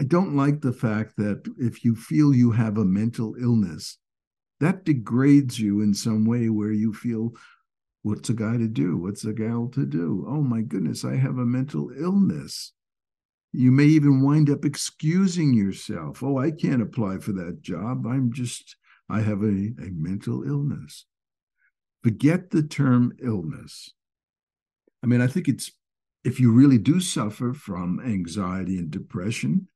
I 0.00 0.04
don't 0.04 0.34
like 0.34 0.60
the 0.60 0.72
fact 0.72 1.16
that 1.18 1.42
if 1.58 1.84
you 1.84 1.94
feel 1.94 2.34
you 2.34 2.50
have 2.52 2.78
a 2.78 2.84
mental 2.84 3.36
illness, 3.40 3.98
that 4.58 4.84
degrades 4.84 5.58
you 5.58 5.80
in 5.82 5.94
some 5.94 6.24
way 6.24 6.48
where 6.48 6.72
you 6.72 6.92
feel, 6.92 7.32
what's 8.02 8.28
a 8.28 8.34
guy 8.34 8.56
to 8.56 8.66
do? 8.66 8.96
What's 8.96 9.24
a 9.24 9.32
gal 9.32 9.68
to 9.68 9.86
do? 9.86 10.26
Oh 10.28 10.42
my 10.42 10.62
goodness, 10.62 11.04
I 11.04 11.16
have 11.16 11.38
a 11.38 11.46
mental 11.46 11.90
illness. 11.96 12.72
You 13.52 13.72
may 13.72 13.86
even 13.86 14.22
wind 14.22 14.48
up 14.48 14.64
excusing 14.64 15.54
yourself. 15.54 16.22
Oh, 16.22 16.38
I 16.38 16.50
can't 16.50 16.82
apply 16.82 17.18
for 17.18 17.32
that 17.32 17.62
job. 17.62 18.06
I'm 18.06 18.32
just, 18.32 18.76
I 19.08 19.20
have 19.20 19.42
a, 19.42 19.72
a 19.78 19.90
mental 19.92 20.44
illness. 20.44 21.06
Forget 22.02 22.50
the 22.50 22.62
term 22.62 23.12
illness. 23.22 23.90
I 25.02 25.06
mean, 25.06 25.20
I 25.20 25.26
think 25.26 25.48
it's, 25.48 25.72
if 26.22 26.38
you 26.38 26.52
really 26.52 26.78
do 26.78 27.00
suffer 27.00 27.52
from 27.52 28.00
anxiety 28.04 28.78
and 28.78 28.90
depression, 28.90 29.66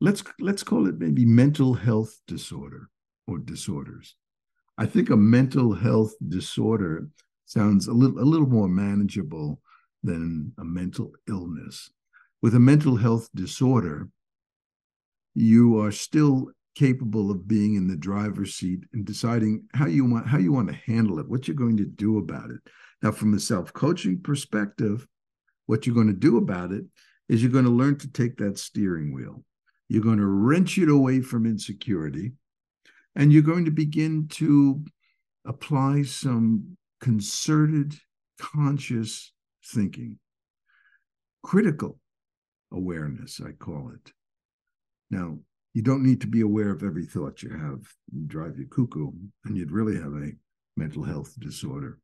let's 0.00 0.24
let's 0.40 0.62
call 0.62 0.88
it 0.88 0.98
maybe 0.98 1.24
mental 1.24 1.74
health 1.74 2.18
disorder 2.26 2.88
or 3.28 3.38
disorders. 3.38 4.16
I 4.78 4.86
think 4.86 5.10
a 5.10 5.16
mental 5.16 5.74
health 5.74 6.14
disorder 6.28 7.08
sounds 7.44 7.86
a 7.86 7.92
little 7.92 8.18
a 8.18 8.24
little 8.24 8.48
more 8.48 8.68
manageable 8.68 9.60
than 10.02 10.52
a 10.58 10.64
mental 10.64 11.12
illness 11.28 11.90
with 12.42 12.54
a 12.56 12.60
mental 12.60 12.96
health 12.96 13.28
disorder, 13.34 14.08
you 15.34 15.78
are 15.80 15.92
still 15.92 16.50
capable 16.74 17.30
of 17.30 17.46
being 17.46 17.76
in 17.76 17.86
the 17.86 17.96
driver's 17.96 18.54
seat 18.54 18.80
and 18.92 19.04
deciding 19.04 19.64
how 19.74 19.86
you 19.86 20.04
want 20.04 20.26
how 20.26 20.38
you 20.38 20.52
want 20.52 20.68
to 20.68 20.92
handle 20.92 21.18
it, 21.18 21.28
what 21.28 21.46
you're 21.46 21.54
going 21.54 21.76
to 21.76 21.86
do 21.86 22.18
about 22.18 22.50
it. 22.50 22.60
Now, 23.02 23.12
from 23.12 23.34
a 23.34 23.40
self-coaching 23.40 24.20
perspective, 24.22 25.06
what 25.66 25.86
you're 25.86 25.94
going 25.94 26.08
to 26.08 26.12
do 26.12 26.36
about 26.36 26.72
it 26.72 26.84
is 27.28 27.42
you're 27.42 27.52
going 27.52 27.64
to 27.64 27.70
learn 27.70 27.98
to 27.98 28.10
take 28.10 28.36
that 28.38 28.58
steering 28.58 29.14
wheel. 29.14 29.44
You're 29.88 30.02
going 30.02 30.18
to 30.18 30.26
wrench 30.26 30.78
it 30.78 30.88
away 30.88 31.20
from 31.20 31.46
insecurity, 31.46 32.32
and 33.14 33.32
you're 33.32 33.42
going 33.42 33.66
to 33.66 33.70
begin 33.70 34.28
to 34.32 34.84
apply 35.44 36.02
some 36.02 36.76
concerted, 37.00 37.94
conscious 38.38 39.32
thinking, 39.64 40.18
critical 41.42 41.98
awareness, 42.72 43.40
I 43.44 43.52
call 43.52 43.92
it. 43.94 44.12
Now, 45.10 45.38
you 45.74 45.82
don't 45.82 46.04
need 46.04 46.20
to 46.22 46.26
be 46.26 46.40
aware 46.40 46.70
of 46.70 46.82
every 46.82 47.06
thought 47.06 47.42
you 47.42 47.50
have 47.50 47.80
drive 48.26 48.58
you 48.58 48.66
cuckoo, 48.66 49.10
and 49.44 49.56
you'd 49.56 49.72
really 49.72 49.96
have 49.96 50.12
a 50.12 50.32
mental 50.76 51.02
health 51.02 51.34
disorder. 51.38 51.98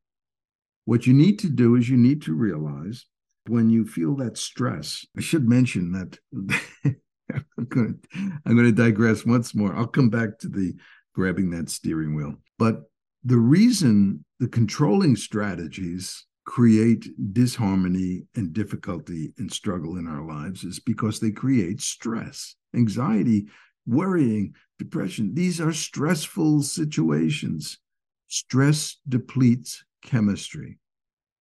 What 0.84 1.06
you 1.06 1.12
need 1.12 1.38
to 1.40 1.50
do 1.50 1.76
is 1.76 1.88
you 1.88 1.98
need 1.98 2.22
to 2.22 2.34
realize 2.34 3.06
when 3.46 3.68
you 3.70 3.84
feel 3.84 4.16
that 4.16 4.38
stress. 4.38 5.04
I 5.16 5.20
should 5.20 5.48
mention 5.48 5.92
that 5.92 6.18
I'm 7.26 7.64
going 7.68 7.98
to, 7.98 8.08
I'm 8.46 8.56
going 8.56 8.64
to 8.64 8.72
digress 8.72 9.26
once 9.26 9.54
more. 9.54 9.75
I'll 9.75 9.87
come 9.87 10.08
back 10.08 10.38
to 10.40 10.48
the 10.48 10.75
grabbing 11.14 11.50
that 11.50 11.68
steering 11.68 12.14
wheel. 12.14 12.37
But 12.58 12.82
the 13.25 13.38
reason 13.38 14.25
the 14.38 14.48
controlling 14.48 15.16
strategies 15.16 16.25
create 16.48 17.10
disharmony 17.34 18.22
and 18.34 18.54
difficulty 18.54 19.34
and 19.36 19.52
struggle 19.52 19.98
in 19.98 20.08
our 20.08 20.26
lives 20.26 20.64
is 20.64 20.80
because 20.80 21.20
they 21.20 21.30
create 21.30 21.78
stress, 21.78 22.56
anxiety, 22.74 23.46
worrying, 23.86 24.54
depression. 24.78 25.34
These 25.34 25.60
are 25.60 25.74
stressful 25.74 26.62
situations. 26.62 27.76
Stress 28.28 28.96
depletes 29.06 29.84
chemistry. 30.02 30.78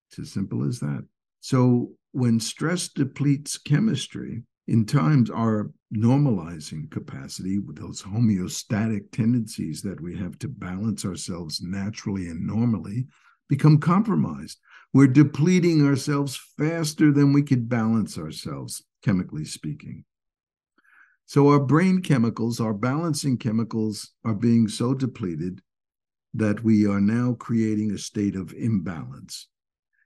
It's 0.09 0.19
as 0.19 0.31
simple 0.33 0.67
as 0.67 0.81
that. 0.81 1.05
So 1.39 1.91
when 2.11 2.41
stress 2.41 2.89
depletes 2.89 3.57
chemistry, 3.57 4.43
in 4.67 4.85
times 4.85 5.29
our 5.29 5.71
normalizing 5.95 6.91
capacity 6.91 7.59
with 7.59 7.77
those 7.77 8.01
homeostatic 8.01 9.09
tendencies 9.13 9.81
that 9.83 10.01
we 10.01 10.17
have 10.17 10.37
to 10.39 10.49
balance 10.49 11.05
ourselves 11.05 11.61
naturally 11.61 12.27
and 12.27 12.45
normally 12.45 13.07
become 13.47 13.77
compromised 13.77 14.59
we're 14.93 15.07
depleting 15.07 15.85
ourselves 15.85 16.39
faster 16.57 17.11
than 17.11 17.33
we 17.33 17.43
could 17.43 17.69
balance 17.69 18.17
ourselves, 18.17 18.83
chemically 19.03 19.45
speaking. 19.45 20.05
So 21.25 21.49
our 21.49 21.59
brain 21.59 22.01
chemicals, 22.01 22.61
our 22.61 22.73
balancing 22.73 23.37
chemicals, 23.37 24.11
are 24.23 24.33
being 24.33 24.67
so 24.67 24.93
depleted 24.93 25.61
that 26.33 26.63
we 26.63 26.87
are 26.87 27.01
now 27.01 27.33
creating 27.33 27.91
a 27.91 27.97
state 27.97 28.35
of 28.35 28.53
imbalance. 28.53 29.47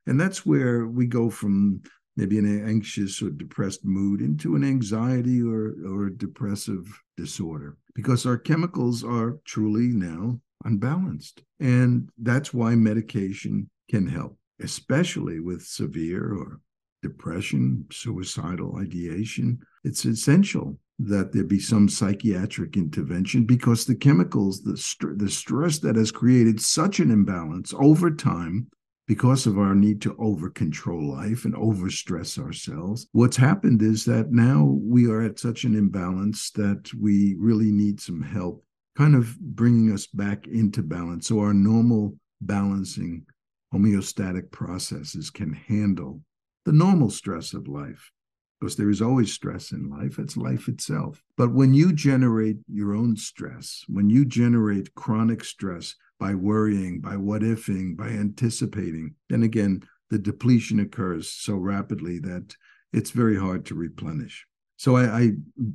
And 0.08 0.20
that's 0.20 0.46
where 0.46 0.88
we 0.88 1.06
go 1.06 1.30
from 1.30 1.84
maybe 2.18 2.40
an 2.40 2.68
anxious 2.68 3.22
or 3.22 3.30
depressed 3.30 3.86
mood 3.86 4.20
into 4.20 4.56
an 4.56 4.64
anxiety 4.64 5.42
or, 5.42 5.76
or 5.88 6.10
depressive 6.10 7.02
disorder 7.18 7.78
because 7.94 8.26
our 8.26 8.38
chemicals 8.38 9.04
are 9.04 9.38
truly 9.46 9.88
now 9.88 10.40
unbalanced. 10.66 11.44
And 11.60 12.10
that's 12.18 12.54
why 12.54 12.76
medication 12.76 13.70
can 13.90 14.08
help 14.08 14.38
especially 14.62 15.40
with 15.40 15.64
severe 15.64 16.34
or 16.34 16.60
depression, 17.02 17.86
suicidal 17.92 18.78
ideation, 18.78 19.60
it's 19.84 20.06
essential 20.06 20.78
that 21.00 21.32
there 21.32 21.44
be 21.44 21.60
some 21.60 21.90
psychiatric 21.90 22.78
intervention 22.78 23.44
because 23.44 23.86
the 23.86 23.96
chemicals, 23.96 24.62
the, 24.62 24.78
st- 24.78 25.18
the 25.18 25.30
stress 25.30 25.80
that 25.80 25.96
has 25.96 26.12
created 26.12 26.62
such 26.62 27.00
an 27.00 27.10
imbalance 27.10 27.74
over 27.80 28.12
time 28.12 28.68
because 29.08 29.48
of 29.48 29.58
our 29.58 29.74
need 29.74 30.02
to 30.02 30.16
over 30.20 30.50
control 30.50 31.12
life 31.12 31.44
and 31.44 31.56
overstress 31.56 32.38
ourselves. 32.38 33.08
What's 33.14 33.36
happened 33.36 33.82
is 33.82 34.06
that 34.06 34.32
now 34.32 34.78
we 34.80 35.10
are 35.10 35.24
at 35.24 35.40
such 35.40 35.64
an 35.64 35.76
imbalance 35.76 36.52
that 36.52 36.90
we 36.94 37.36
really 37.40 37.72
need 37.72 38.00
some 38.00 38.22
help 38.22 38.64
kind 38.96 39.16
of 39.16 39.40
bringing 39.40 39.92
us 39.92 40.06
back 40.06 40.48
into 40.48 40.84
balance 40.84 41.28
so 41.28 41.40
our 41.40 41.54
normal 41.54 42.16
balancing 42.42 43.26
homeostatic 43.74 44.52
processes 44.52 45.30
can 45.30 45.54
handle 45.54 46.22
the 46.66 46.74
normal 46.74 47.10
stress 47.10 47.54
of 47.54 47.68
life 47.68 48.12
because 48.60 48.76
there 48.76 48.90
is 48.92 49.02
always 49.02 49.34
stress 49.34 49.72
in 49.72 49.90
life. 49.90 50.20
It's 50.20 50.38
life 50.38 50.68
itself. 50.68 51.24
But 51.36 51.52
when 51.52 51.74
you 51.74 51.94
generate 51.94 52.58
your 52.72 52.94
own 52.94 53.18
stress, 53.18 53.84
when 53.88 54.10
you 54.10 54.24
generate 54.24 54.94
chronic 54.94 55.44
stress 55.44 55.96
by 56.20 56.36
worrying, 56.36 57.02
by 57.02 57.18
what 57.18 57.42
ifing, 57.42 57.98
by 57.98 58.10
anticipating, 58.10 59.16
then 59.30 59.42
again, 59.42 59.82
the 60.12 60.20
depletion 60.20 60.80
occurs 60.80 61.32
so 61.32 61.56
rapidly 61.56 62.20
that 62.20 62.56
it's 62.94 63.10
very 63.10 63.40
hard 63.40 63.66
to 63.66 63.76
replenish. 63.76 64.46
So 64.78 64.96
I, 64.96 65.06
I 65.06 65.32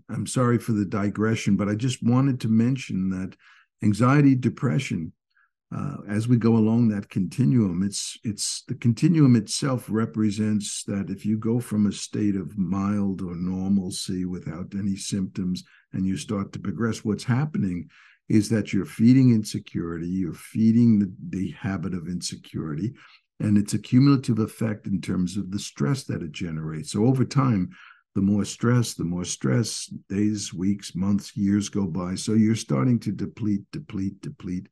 I'm 0.09 0.27
sorry 0.27 0.59
for 0.59 0.73
the 0.73 0.85
digression, 0.85 1.57
but 1.57 1.69
I 1.69 1.75
just 1.75 2.03
wanted 2.03 2.41
to 2.41 2.49
mention 2.49 3.11
that 3.11 3.37
anxiety, 3.83 4.35
depression 4.35 5.13
uh, 5.75 5.97
as 6.09 6.29
we 6.29 6.37
go 6.37 6.57
along 6.57 6.89
that 6.89 7.09
continuum, 7.09 7.83
it's 7.83 8.17
it's 8.23 8.63
the 8.69 8.75
continuum 8.77 9.35
itself 9.35 9.87
represents 9.89 10.85
that 10.85 11.11
if 11.11 11.27
you 11.27 11.37
go 11.37 11.59
from 11.59 11.87
a 11.87 11.93
state 11.93 12.37
of 12.37 12.57
mild 12.57 13.21
or 13.21 13.35
normalcy 13.35 14.25
without 14.25 14.75
any 14.75 14.95
symptoms 14.95 15.65
and 15.93 16.07
you 16.07 16.17
start 16.17 16.53
to 16.53 16.61
progress, 16.61 17.05
what's 17.05 17.25
happening 17.25 17.89
is 18.29 18.49
that 18.49 18.73
you're 18.73 18.85
feeding 18.85 19.31
insecurity, 19.31 20.09
you're 20.09 20.35
feeding 20.35 20.99
the, 20.99 21.13
the 21.31 21.51
habit 21.53 21.95
of 21.95 22.07
insecurity, 22.07 22.93
and 23.41 23.59
it's 23.59 23.75
a 23.75 23.79
cumulative 23.79 24.39
effect 24.39 24.87
in 24.87 25.01
terms 25.01 25.37
of 25.37 25.51
the 25.51 25.59
stress 25.59 26.05
that 26.05 26.23
it 26.23 26.33
generates. 26.33 26.93
So 26.93 27.07
over 27.07 27.25
time, 27.25 27.71
the 28.15 28.23
more 28.23 28.45
stress, 28.45 28.95
the 28.95 29.05
more 29.05 29.25
stress, 29.25 29.93
days, 30.09 30.55
weeks, 30.55 30.95
months, 30.95 31.37
years 31.37 31.69
go 31.69 31.87
by. 31.87 32.15
So 32.15 32.33
you're 32.33 32.55
starting 32.55 32.99
to 33.01 33.13
deplete, 33.13 33.65
deplete, 33.73 34.21
deplete 34.23 34.69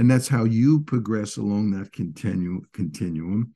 and 0.00 0.10
that's 0.10 0.28
how 0.28 0.44
you 0.44 0.80
progress 0.80 1.36
along 1.36 1.72
that 1.72 1.92
continu- 1.92 2.64
continuum. 2.72 3.52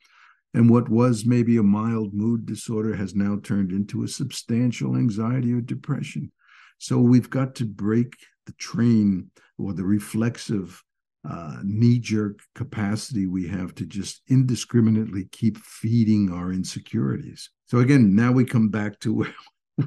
And 0.52 0.68
what 0.68 0.90
was 0.90 1.24
maybe 1.24 1.56
a 1.56 1.62
mild 1.62 2.12
mood 2.12 2.44
disorder 2.44 2.94
has 2.94 3.14
now 3.14 3.38
turned 3.42 3.72
into 3.72 4.04
a 4.04 4.08
substantial 4.08 4.94
anxiety 4.94 5.54
or 5.54 5.62
depression. 5.62 6.30
So 6.76 6.98
we've 6.98 7.30
got 7.30 7.54
to 7.54 7.64
break 7.64 8.12
the 8.44 8.52
train 8.52 9.30
or 9.56 9.72
the 9.72 9.84
reflexive 9.84 10.82
uh, 11.26 11.60
knee-jerk 11.64 12.40
capacity 12.54 13.26
we 13.26 13.48
have 13.48 13.74
to 13.76 13.86
just 13.86 14.20
indiscriminately 14.28 15.24
keep 15.32 15.56
feeding 15.56 16.30
our 16.30 16.52
insecurities. 16.52 17.48
So 17.64 17.78
again 17.78 18.14
now 18.14 18.32
we 18.32 18.44
come 18.44 18.68
back 18.68 19.00
to 19.00 19.14
where 19.14 19.34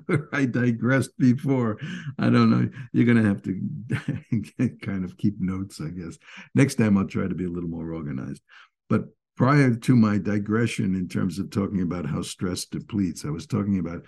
where 0.06 0.28
I 0.34 0.46
digressed 0.46 1.18
before. 1.18 1.80
I 2.20 2.30
don't 2.30 2.50
know. 2.50 2.70
You're 2.94 3.06
going 3.06 3.22
to 3.22 3.28
have 3.28 3.42
to 3.44 4.78
kind 4.86 5.06
of 5.06 5.18
keep 5.18 5.36
notes, 5.40 5.80
I 5.82 5.90
guess. 5.90 6.18
Next 6.56 6.76
time 6.76 6.98
I'll 6.98 7.08
try 7.08 7.28
to 7.28 7.36
be 7.36 7.46
a 7.46 7.50
little 7.50 7.70
more 7.70 7.94
organized. 7.94 8.42
But 8.90 9.06
prior 9.36 9.76
to 9.76 9.96
my 9.96 10.18
digression 10.18 10.96
in 10.96 11.08
terms 11.08 11.40
of 11.40 11.52
talking 11.52 11.82
about 11.82 12.06
how 12.06 12.22
stress 12.22 12.66
depletes, 12.66 13.26
I 13.26 13.30
was 13.30 13.46
talking 13.46 13.80
about 13.80 14.04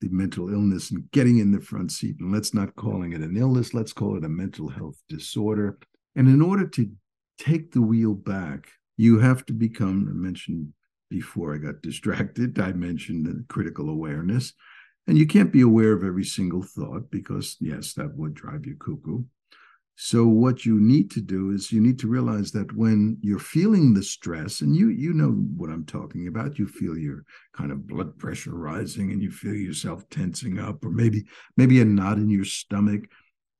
the 0.00 0.08
mental 0.10 0.52
illness 0.52 0.90
and 0.90 1.10
getting 1.10 1.38
in 1.38 1.52
the 1.52 1.60
front 1.60 1.90
seat. 1.90 2.16
And 2.20 2.32
let's 2.32 2.52
not 2.52 2.76
calling 2.76 3.12
it 3.12 3.22
an 3.22 3.36
illness, 3.36 3.74
let's 3.74 3.92
call 3.92 4.16
it 4.16 4.24
a 4.24 4.28
mental 4.28 4.68
health 4.68 4.96
disorder. 5.08 5.78
And 6.14 6.28
in 6.28 6.42
order 6.42 6.66
to 6.68 6.90
take 7.38 7.72
the 7.72 7.82
wheel 7.82 8.14
back, 8.14 8.68
you 8.96 9.18
have 9.18 9.44
to 9.46 9.52
become, 9.52 10.06
I 10.08 10.12
mentioned 10.12 10.72
before 11.10 11.54
I 11.54 11.58
got 11.58 11.80
distracted, 11.82 12.58
I 12.58 12.72
mentioned 12.72 13.26
the 13.26 13.44
critical 13.48 13.88
awareness 13.88 14.52
and 15.06 15.16
you 15.16 15.26
can't 15.26 15.52
be 15.52 15.60
aware 15.60 15.92
of 15.92 16.04
every 16.04 16.24
single 16.24 16.62
thought 16.62 17.10
because, 17.10 17.56
yes, 17.60 17.94
that 17.94 18.16
would 18.16 18.34
drive 18.34 18.66
you 18.66 18.76
cuckoo. 18.76 19.24
So 19.98 20.26
what 20.26 20.66
you 20.66 20.78
need 20.78 21.10
to 21.12 21.22
do 21.22 21.52
is 21.52 21.72
you 21.72 21.80
need 21.80 21.98
to 22.00 22.06
realize 22.06 22.52
that 22.52 22.76
when 22.76 23.16
you're 23.22 23.38
feeling 23.38 23.94
the 23.94 24.02
stress, 24.02 24.60
and 24.60 24.76
you 24.76 24.90
you 24.90 25.14
know 25.14 25.30
what 25.30 25.70
I'm 25.70 25.86
talking 25.86 26.28
about, 26.28 26.58
you 26.58 26.66
feel 26.66 26.98
your 26.98 27.24
kind 27.54 27.72
of 27.72 27.86
blood 27.86 28.18
pressure 28.18 28.54
rising 28.54 29.10
and 29.10 29.22
you 29.22 29.30
feel 29.30 29.54
yourself 29.54 30.06
tensing 30.10 30.58
up, 30.58 30.84
or 30.84 30.90
maybe 30.90 31.24
maybe 31.56 31.80
a 31.80 31.84
knot 31.86 32.18
in 32.18 32.28
your 32.28 32.44
stomach. 32.44 33.04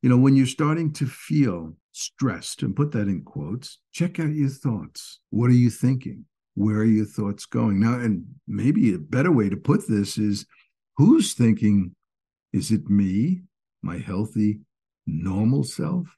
You 0.03 0.11
know, 0.11 0.19
when 0.19 0.37
you're 0.37 0.47
starting 0.47 0.93
to 0.95 1.07
feel 1.07 1.75
stressed, 1.93 2.63
and 2.63 2.77
put 2.77 2.93
that 2.93 3.09
in 3.09 3.23
quotes, 3.23 3.79
check 3.93 4.21
out 4.21 4.35
your 4.35 4.51
thoughts. 4.51 5.21
What 5.31 5.49
are 5.49 5.55
you 5.55 5.71
thinking? 5.71 6.27
Where 6.55 6.81
are 6.81 6.85
your 6.85 7.07
thoughts 7.07 7.47
going? 7.47 7.81
Now, 7.81 7.95
and 7.95 8.27
maybe 8.47 8.93
a 8.93 8.99
better 8.99 9.33
way 9.33 9.49
to 9.49 9.57
put 9.57 9.89
this 9.89 10.19
is 10.19 10.45
Who's 10.97 11.35
thinking, 11.35 11.95
is 12.53 12.71
it 12.71 12.89
me, 12.89 13.43
my 13.83 13.99
healthy, 13.99 14.61
normal 15.07 15.63
self, 15.63 16.17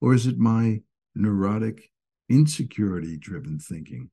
or 0.00 0.14
is 0.14 0.26
it 0.26 0.38
my 0.38 0.82
neurotic, 1.14 1.90
insecurity 2.28 3.16
driven 3.16 3.58
thinking? 3.58 4.10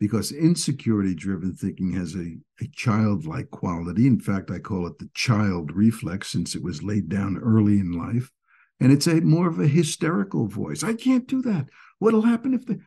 Because 0.00 0.32
insecurity 0.32 1.14
driven 1.14 1.54
thinking 1.54 1.92
has 1.92 2.16
a, 2.16 2.38
a 2.60 2.68
childlike 2.72 3.50
quality. 3.50 4.06
In 4.06 4.18
fact, 4.18 4.50
I 4.50 4.58
call 4.58 4.86
it 4.86 4.98
the 4.98 5.10
child 5.14 5.70
reflex 5.72 6.28
since 6.30 6.54
it 6.54 6.62
was 6.62 6.82
laid 6.82 7.08
down 7.08 7.38
early 7.38 7.78
in 7.78 7.92
life. 7.92 8.30
And 8.80 8.90
it's 8.90 9.06
a 9.06 9.20
more 9.20 9.48
of 9.48 9.60
a 9.60 9.68
hysterical 9.68 10.48
voice. 10.48 10.82
I 10.82 10.94
can't 10.94 11.28
do 11.28 11.40
that. 11.42 11.68
What'll 12.00 12.22
happen 12.22 12.54
if 12.54 12.66
the 12.66 12.80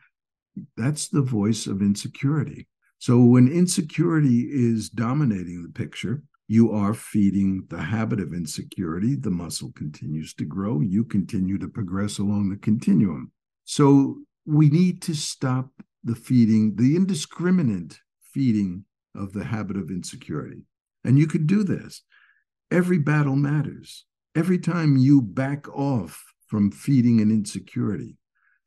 that's 0.76 1.08
the 1.08 1.22
voice 1.22 1.66
of 1.66 1.80
insecurity. 1.80 2.66
So 2.98 3.22
when 3.22 3.48
insecurity 3.48 4.48
is 4.50 4.90
dominating 4.90 5.62
the 5.62 5.72
picture, 5.72 6.22
you 6.48 6.72
are 6.72 6.94
feeding 6.94 7.64
the 7.68 7.82
habit 7.82 8.20
of 8.20 8.32
insecurity. 8.32 9.16
The 9.16 9.30
muscle 9.30 9.72
continues 9.74 10.32
to 10.34 10.44
grow. 10.44 10.80
You 10.80 11.04
continue 11.04 11.58
to 11.58 11.68
progress 11.68 12.18
along 12.18 12.50
the 12.50 12.56
continuum. 12.56 13.32
So 13.64 14.18
we 14.44 14.70
need 14.70 15.02
to 15.02 15.14
stop 15.14 15.70
the 16.04 16.14
feeding, 16.14 16.76
the 16.76 16.94
indiscriminate 16.94 18.00
feeding 18.20 18.84
of 19.14 19.32
the 19.32 19.44
habit 19.44 19.76
of 19.76 19.90
insecurity. 19.90 20.62
And 21.04 21.18
you 21.18 21.26
can 21.26 21.46
do 21.46 21.64
this. 21.64 22.02
Every 22.70 22.98
battle 22.98 23.36
matters. 23.36 24.04
Every 24.36 24.58
time 24.58 24.96
you 24.96 25.22
back 25.22 25.68
off 25.68 26.22
from 26.46 26.70
feeding 26.70 27.20
an 27.20 27.30
insecurity, 27.30 28.18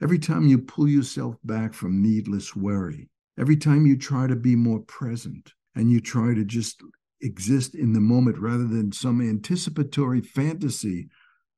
every 0.02 0.20
time 0.20 0.48
you 0.48 0.58
pull 0.58 0.88
yourself 0.88 1.38
back 1.44 1.74
from 1.74 2.02
needless 2.02 2.56
worry, 2.56 3.10
every 3.38 3.56
time 3.56 3.86
you 3.86 3.98
try 3.98 4.28
to 4.28 4.36
be 4.36 4.56
more 4.56 4.80
present 4.80 5.54
and 5.76 5.92
you 5.92 6.02
try 6.02 6.34
to 6.34 6.44
just 6.44 6.82
exist 7.21 7.75
in 7.75 7.93
the 7.93 7.99
moment 7.99 8.38
rather 8.38 8.65
than 8.65 8.91
some 8.91 9.21
anticipatory 9.21 10.21
fantasy 10.21 11.10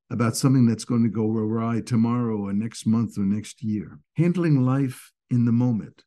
about 0.09 0.35
something 0.35 0.65
that's 0.65 0.85
going 0.85 1.03
to 1.03 1.09
go 1.09 1.25
awry 1.25 1.81
tomorrow 1.81 2.37
or 2.37 2.53
next 2.53 2.85
month 2.85 3.17
or 3.17 3.21
next 3.21 3.63
year. 3.63 3.99
Handling 4.17 4.65
life 4.65 5.11
in 5.29 5.45
the 5.45 5.51
moment. 5.51 6.03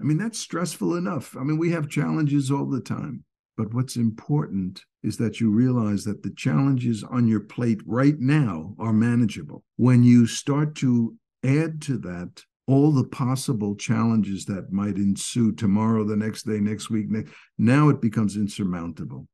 I 0.00 0.04
mean, 0.04 0.18
that's 0.18 0.38
stressful 0.38 0.94
enough. 0.94 1.36
I 1.36 1.42
mean, 1.42 1.58
we 1.58 1.72
have 1.72 1.88
challenges 1.88 2.50
all 2.50 2.66
the 2.66 2.80
time. 2.80 3.24
But 3.56 3.74
what's 3.74 3.96
important 3.96 4.84
is 5.02 5.18
that 5.18 5.40
you 5.40 5.50
realize 5.50 6.04
that 6.04 6.22
the 6.22 6.30
challenges 6.30 7.04
on 7.04 7.28
your 7.28 7.40
plate 7.40 7.80
right 7.84 8.18
now 8.18 8.74
are 8.78 8.92
manageable. 8.92 9.64
When 9.76 10.02
you 10.02 10.26
start 10.26 10.74
to 10.76 11.16
add 11.44 11.82
to 11.82 11.98
that 11.98 12.44
all 12.70 12.92
the 12.92 13.04
possible 13.04 13.74
challenges 13.74 14.44
that 14.44 14.72
might 14.72 14.96
ensue 14.96 15.52
tomorrow, 15.52 16.04
the 16.04 16.16
next 16.16 16.44
day, 16.44 16.60
next 16.60 16.88
week, 16.88 17.10
next, 17.10 17.32
now 17.58 17.88
it 17.88 18.00
becomes 18.00 18.36
insurmountable. 18.36 19.26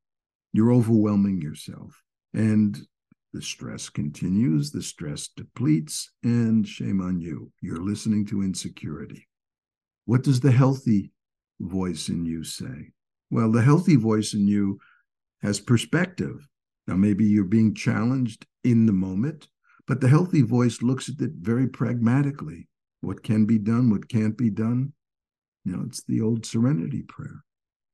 You're 0.53 0.73
overwhelming 0.73 1.41
yourself. 1.41 2.01
And 2.33 2.77
the 3.33 3.41
stress 3.41 3.89
continues, 3.89 4.71
the 4.71 4.81
stress 4.81 5.27
depletes, 5.27 6.09
and 6.23 6.67
shame 6.67 7.01
on 7.01 7.21
you. 7.21 7.51
You're 7.61 7.83
listening 7.83 8.25
to 8.27 8.41
insecurity. 8.41 9.27
What 10.05 10.23
does 10.23 10.39
the 10.39 10.51
healthy 10.51 11.11
voice 11.59 12.09
in 12.09 12.25
you 12.25 12.43
say? 12.43 12.91
Well, 13.29 13.51
the 13.51 13.61
healthy 13.61 13.97
voice 13.97 14.33
in 14.33 14.47
you 14.47 14.79
has 15.41 15.59
perspective. 15.59 16.47
Now, 16.87 16.95
maybe 16.95 17.25
you're 17.25 17.43
being 17.43 17.75
challenged 17.75 18.47
in 18.63 18.85
the 18.85 18.93
moment, 18.93 19.47
but 19.85 20.01
the 20.01 20.07
healthy 20.07 20.41
voice 20.41 20.81
looks 20.81 21.09
at 21.09 21.19
it 21.19 21.33
very 21.39 21.67
pragmatically 21.67 22.67
what 23.07 23.23
can 23.23 23.45
be 23.45 23.57
done, 23.57 23.89
what 23.89 24.09
can't 24.09 24.37
be 24.37 24.49
done. 24.49 24.91
You 25.63 25.77
know, 25.77 25.83
it's 25.87 26.03
the 26.03 26.21
old 26.21 26.45
serenity 26.45 27.03
prayer. 27.07 27.43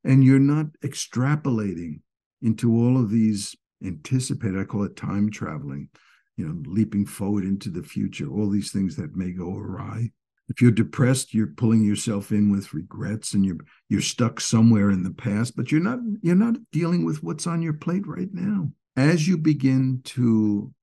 And 0.04 0.24
you're 0.24 0.40
not 0.40 0.66
extrapolating 0.84 2.00
into 2.42 2.74
all 2.76 2.98
of 2.98 3.12
these 3.12 3.56
anticipated, 3.86 4.60
I 4.60 4.64
call 4.64 4.84
it 4.84 4.98
time 4.98 5.30
traveling, 5.30 5.90
you 6.36 6.48
know, 6.48 6.62
leaping 6.66 7.06
forward 7.06 7.44
into 7.44 7.70
the 7.70 7.84
future, 7.84 8.28
all 8.28 8.50
these 8.50 8.72
things 8.72 8.96
that 8.96 9.16
may 9.16 9.32
go 9.32 9.56
awry. 9.56 10.12
If 10.50 10.62
you're 10.62 10.72
depressed, 10.72 11.34
you're 11.34 11.48
pulling 11.48 11.86
yourself 11.86 12.32
in 12.32 12.52
with 12.52 12.74
regrets 12.74 13.34
and 13.34 13.46
you're 13.46 13.58
you're 13.90 14.02
stuck 14.02 14.42
somewhere 14.42 14.90
in 14.90 15.04
the 15.04 15.14
past, 15.14 15.56
but 15.56 15.72
you're 15.72 15.82
not 15.82 16.00
you're 16.22 16.36
not 16.36 16.56
dealing 16.72 17.06
with 17.06 17.24
what's 17.24 17.48
on 17.48 17.62
your 17.62 17.74
plate 17.74 18.06
right 18.06 18.34
now. 18.34 18.72
As 18.98 19.28
you 19.28 19.38
begin 19.38 20.02
to 20.06 20.74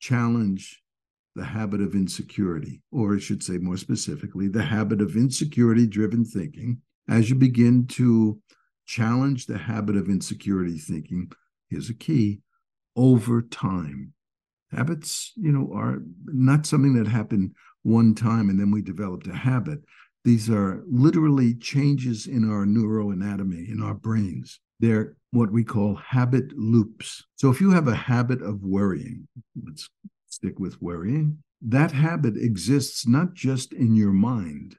challenge 0.00 0.82
the 1.34 1.44
habit 1.44 1.80
of 1.80 1.94
insecurity, 1.94 2.82
or 2.92 3.16
I 3.16 3.18
should 3.18 3.42
say 3.42 3.58
more 3.58 3.76
specifically, 3.76 4.48
the 4.48 4.62
habit 4.62 5.00
of 5.00 5.16
insecurity 5.16 5.86
driven 5.86 6.24
thinking, 6.24 6.80
as 7.08 7.28
you 7.28 7.36
begin 7.36 7.86
to 7.88 8.40
challenge 8.86 9.46
the 9.46 9.58
habit 9.58 9.96
of 9.96 10.08
insecurity 10.08 10.78
thinking, 10.78 11.30
here's 11.68 11.90
a 11.90 11.94
key 11.94 12.40
over 12.96 13.42
time. 13.42 14.12
Habits, 14.70 15.32
you 15.36 15.52
know, 15.52 15.72
are 15.74 15.98
not 16.26 16.66
something 16.66 16.94
that 16.94 17.08
happen 17.08 17.54
one 17.82 18.14
time 18.14 18.48
and 18.48 18.58
then 18.58 18.70
we 18.70 18.82
developed 18.82 19.26
a 19.26 19.34
habit. 19.34 19.80
These 20.24 20.48
are 20.48 20.82
literally 20.90 21.54
changes 21.54 22.26
in 22.26 22.50
our 22.50 22.64
neuroanatomy, 22.64 23.70
in 23.70 23.82
our 23.82 23.94
brains. 23.94 24.60
They're 24.80 25.16
what 25.32 25.52
we 25.52 25.64
call 25.64 25.96
habit 25.96 26.56
loops. 26.56 27.24
So 27.36 27.50
if 27.50 27.60
you 27.60 27.70
have 27.72 27.88
a 27.88 27.94
habit 27.94 28.40
of 28.40 28.62
worrying, 28.62 29.28
let's 29.62 29.88
stick 30.34 30.58
with 30.58 30.82
worrying. 30.82 31.38
That 31.62 31.92
habit 31.92 32.36
exists 32.36 33.06
not 33.06 33.34
just 33.34 33.72
in 33.72 33.94
your 33.94 34.12
mind, 34.12 34.76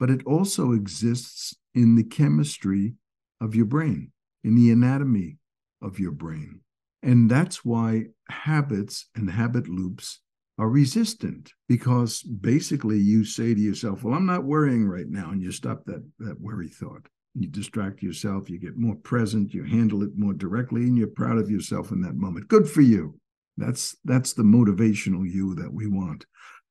but 0.00 0.10
it 0.10 0.24
also 0.26 0.72
exists 0.72 1.54
in 1.74 1.94
the 1.94 2.04
chemistry 2.04 2.94
of 3.40 3.54
your 3.54 3.66
brain, 3.66 4.12
in 4.42 4.54
the 4.54 4.70
anatomy 4.70 5.38
of 5.80 5.98
your 5.98 6.12
brain. 6.12 6.60
And 7.02 7.30
that's 7.30 7.64
why 7.64 8.06
habits 8.28 9.06
and 9.14 9.30
habit 9.30 9.68
loops 9.68 10.20
are 10.58 10.68
resistant 10.68 11.52
because 11.68 12.22
basically 12.22 12.98
you 12.98 13.24
say 13.24 13.54
to 13.54 13.60
yourself, 13.60 14.02
Well, 14.02 14.14
I'm 14.14 14.26
not 14.26 14.44
worrying 14.44 14.88
right 14.88 15.08
now. 15.08 15.30
And 15.30 15.40
you 15.40 15.52
stop 15.52 15.84
that, 15.86 16.04
that 16.18 16.40
worry 16.40 16.68
thought. 16.68 17.06
You 17.34 17.46
distract 17.46 18.02
yourself, 18.02 18.50
you 18.50 18.58
get 18.58 18.76
more 18.76 18.96
present, 18.96 19.54
you 19.54 19.62
handle 19.62 20.02
it 20.02 20.10
more 20.16 20.32
directly, 20.32 20.82
and 20.82 20.98
you're 20.98 21.06
proud 21.06 21.38
of 21.38 21.50
yourself 21.50 21.92
in 21.92 22.00
that 22.00 22.16
moment. 22.16 22.48
Good 22.48 22.68
for 22.68 22.80
you. 22.80 23.20
That's 23.58 23.96
that's 24.04 24.32
the 24.32 24.44
motivational 24.44 25.28
you 25.28 25.54
that 25.56 25.72
we 25.72 25.86
want. 25.86 26.24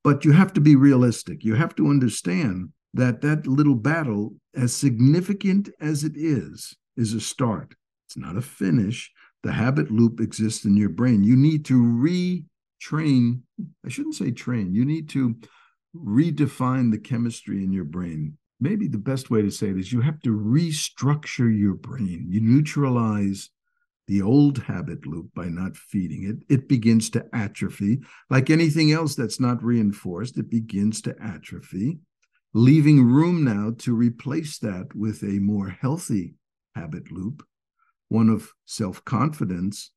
But 0.04 0.23
you 0.23 0.32
have 0.32 0.54
to 0.54 0.62
be 0.62 0.76
realistic. 0.76 1.43
You 1.43 1.56
have 1.56 1.76
to 1.76 1.88
understand 1.88 2.69
that 2.93 3.21
that 3.21 3.45
little 3.45 3.76
battle, 3.76 4.36
as 4.56 4.73
significant 4.73 5.69
as 5.82 6.04
it 6.04 6.13
is, 6.15 6.76
is 6.95 7.13
a 7.13 7.19
start. 7.19 7.76
It's 8.08 8.17
not 8.17 8.38
a 8.38 8.41
finish. 8.41 9.12
The 9.43 9.52
habit 9.52 9.91
loop 9.91 10.19
exists 10.21 10.65
in 10.65 10.78
your 10.78 10.89
brain. 10.89 11.23
You 11.23 11.36
need 11.36 11.65
to 11.65 11.76
retrain. 11.76 13.41
I 13.86 13.89
shouldn't 13.89 14.15
say 14.15 14.32
train. 14.32 14.73
You 14.73 14.86
need 14.86 15.10
to 15.10 15.36
redefine 15.95 16.91
the 16.91 16.97
chemistry 16.97 17.63
in 17.63 17.71
your 17.71 17.84
brain. 17.84 18.38
Maybe 18.60 18.88
the 18.88 18.97
best 18.97 19.30
way 19.30 19.41
to 19.41 19.52
say 19.52 19.69
it 19.69 19.78
is 19.78 19.91
you 19.91 20.02
have 20.02 20.21
to 20.21 20.30
restructure 20.30 21.56
your 21.56 21.76
brain. 21.76 22.28
You 22.30 22.39
neutralize 22.41 23.50
the 24.07 24.21
old 24.21 24.57
habit 24.59 25.05
loop 25.05 25.33
by 25.35 25.45
not 25.45 25.75
feeding 25.75 26.23
it, 26.23 26.37
it 26.53 26.69
begins 26.69 27.09
to 27.11 27.25
atrophy. 27.33 27.99
Like 28.29 28.49
anything 28.49 28.91
else 28.91 29.15
that's 29.15 29.39
not 29.39 29.63
reinforced, 29.63 30.37
it 30.37 30.49
begins 30.49 31.01
to 31.03 31.15
atrophy, 31.21 31.99
leaving 32.53 33.03
room 33.03 33.43
now 33.43 33.73
to 33.79 33.93
replace 33.93 34.57
that 34.59 34.95
with 34.95 35.23
a 35.23 35.39
more 35.39 35.69
healthy 35.69 36.35
habit 36.75 37.11
loop, 37.11 37.45
one 38.07 38.29
of 38.29 38.53
self 38.65 39.03
confidence, 39.03 39.91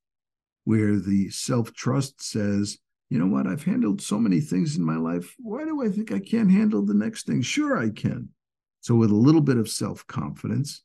where 0.64 0.98
the 0.98 1.30
self 1.30 1.72
trust 1.72 2.22
says, 2.22 2.78
you 3.10 3.18
know 3.18 3.26
what, 3.26 3.46
I've 3.46 3.64
handled 3.64 4.00
so 4.00 4.18
many 4.18 4.40
things 4.40 4.76
in 4.76 4.84
my 4.84 4.96
life. 4.96 5.34
Why 5.38 5.64
do 5.64 5.84
I 5.84 5.88
think 5.88 6.12
I 6.12 6.20
can't 6.20 6.50
handle 6.50 6.84
the 6.84 6.94
next 6.94 7.26
thing? 7.26 7.42
Sure, 7.42 7.78
I 7.78 7.90
can. 7.90 8.28
So, 8.80 8.94
with 8.94 9.10
a 9.10 9.16
little 9.16 9.40
bit 9.40 9.56
of 9.56 9.68
self 9.68 10.06
confidence, 10.06 10.82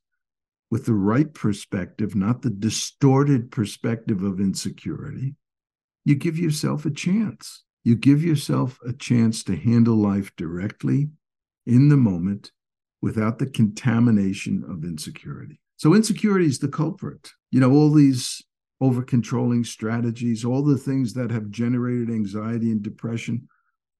with 0.75 0.85
the 0.85 0.93
right 0.93 1.33
perspective, 1.33 2.15
not 2.17 2.41
the 2.41 2.49
distorted 2.49 3.49
perspective 3.49 4.23
of 4.23 4.41
insecurity, 4.41 5.33
you 6.03 6.15
give 6.15 6.38
yourself 6.38 6.85
a 6.85 6.91
chance. 6.91 7.63
You 7.85 7.95
give 7.95 8.21
yourself 8.21 8.77
a 8.85 8.91
chance 8.91 9.41
to 9.45 9.55
handle 9.55 9.95
life 9.95 10.35
directly 10.35 11.11
in 11.65 11.88
the 11.88 11.95
moment 11.95 12.51
without 13.01 13.39
the 13.39 13.45
contamination 13.45 14.65
of 14.69 14.83
insecurity. 14.83 15.61
So, 15.77 15.93
insecurity 15.93 16.47
is 16.47 16.59
the 16.59 16.67
culprit. 16.67 17.31
You 17.51 17.61
know, 17.61 17.71
all 17.71 17.93
these 17.93 18.41
over 18.81 19.01
controlling 19.01 19.63
strategies, 19.63 20.43
all 20.43 20.61
the 20.61 20.77
things 20.77 21.13
that 21.13 21.31
have 21.31 21.51
generated 21.51 22.09
anxiety 22.09 22.69
and 22.69 22.81
depression, 22.81 23.47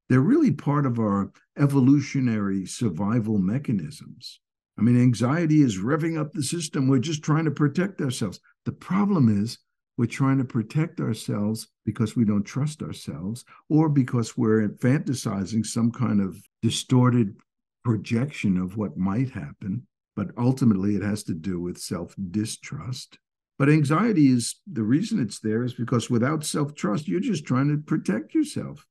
they're 0.10 0.20
really 0.20 0.52
part 0.52 0.86
of 0.86 1.00
our 1.00 1.32
evolutionary 1.58 2.66
survival 2.66 3.38
mechanisms. 3.38 4.42
I 4.78 4.82
mean, 4.82 5.02
anxiety 5.02 5.62
is 5.62 5.80
revving 5.80 6.20
up 6.20 6.34
the 6.34 6.44
system. 6.44 6.88
We're 6.88 7.00
just 7.00 7.24
trying 7.24 7.46
to 7.46 7.52
protect 7.52 8.02
ourselves. 8.02 8.40
The 8.66 8.74
problem 8.74 9.42
is 9.42 9.58
we're 9.98 10.06
trying 10.06 10.38
to 10.40 10.44
protect 10.44 11.00
ourselves 11.00 11.70
because 11.86 12.16
we 12.16 12.26
don't 12.26 12.44
trust 12.44 12.82
ourselves 12.82 13.46
or 13.70 13.88
because 13.88 14.38
we're 14.38 14.68
fantasizing 14.70 15.66
some 15.66 15.92
kind 15.92 16.20
of 16.20 16.38
distorted 16.62 17.38
projection 17.84 18.58
of 18.58 18.76
what 18.76 18.98
might 18.98 19.30
happen. 19.30 19.88
But 20.16 20.32
ultimately, 20.38 20.96
it 20.96 21.04
has 21.04 21.24
to 21.26 21.34
do 21.34 21.60
with 21.60 21.78
self 21.78 22.16
distrust. 22.32 23.18
But 23.58 23.70
anxiety 23.70 24.28
is 24.28 24.56
the 24.70 24.84
reason 24.84 25.22
it's 25.22 25.40
there 25.40 25.64
is 25.64 25.74
because 25.74 26.10
without 26.10 26.44
self 26.44 26.76
trust, 26.76 27.08
you're 27.08 27.20
just 27.20 27.46
trying 27.46 27.70
to 27.70 27.78
protect 27.78 28.34
yourself. 28.34 28.86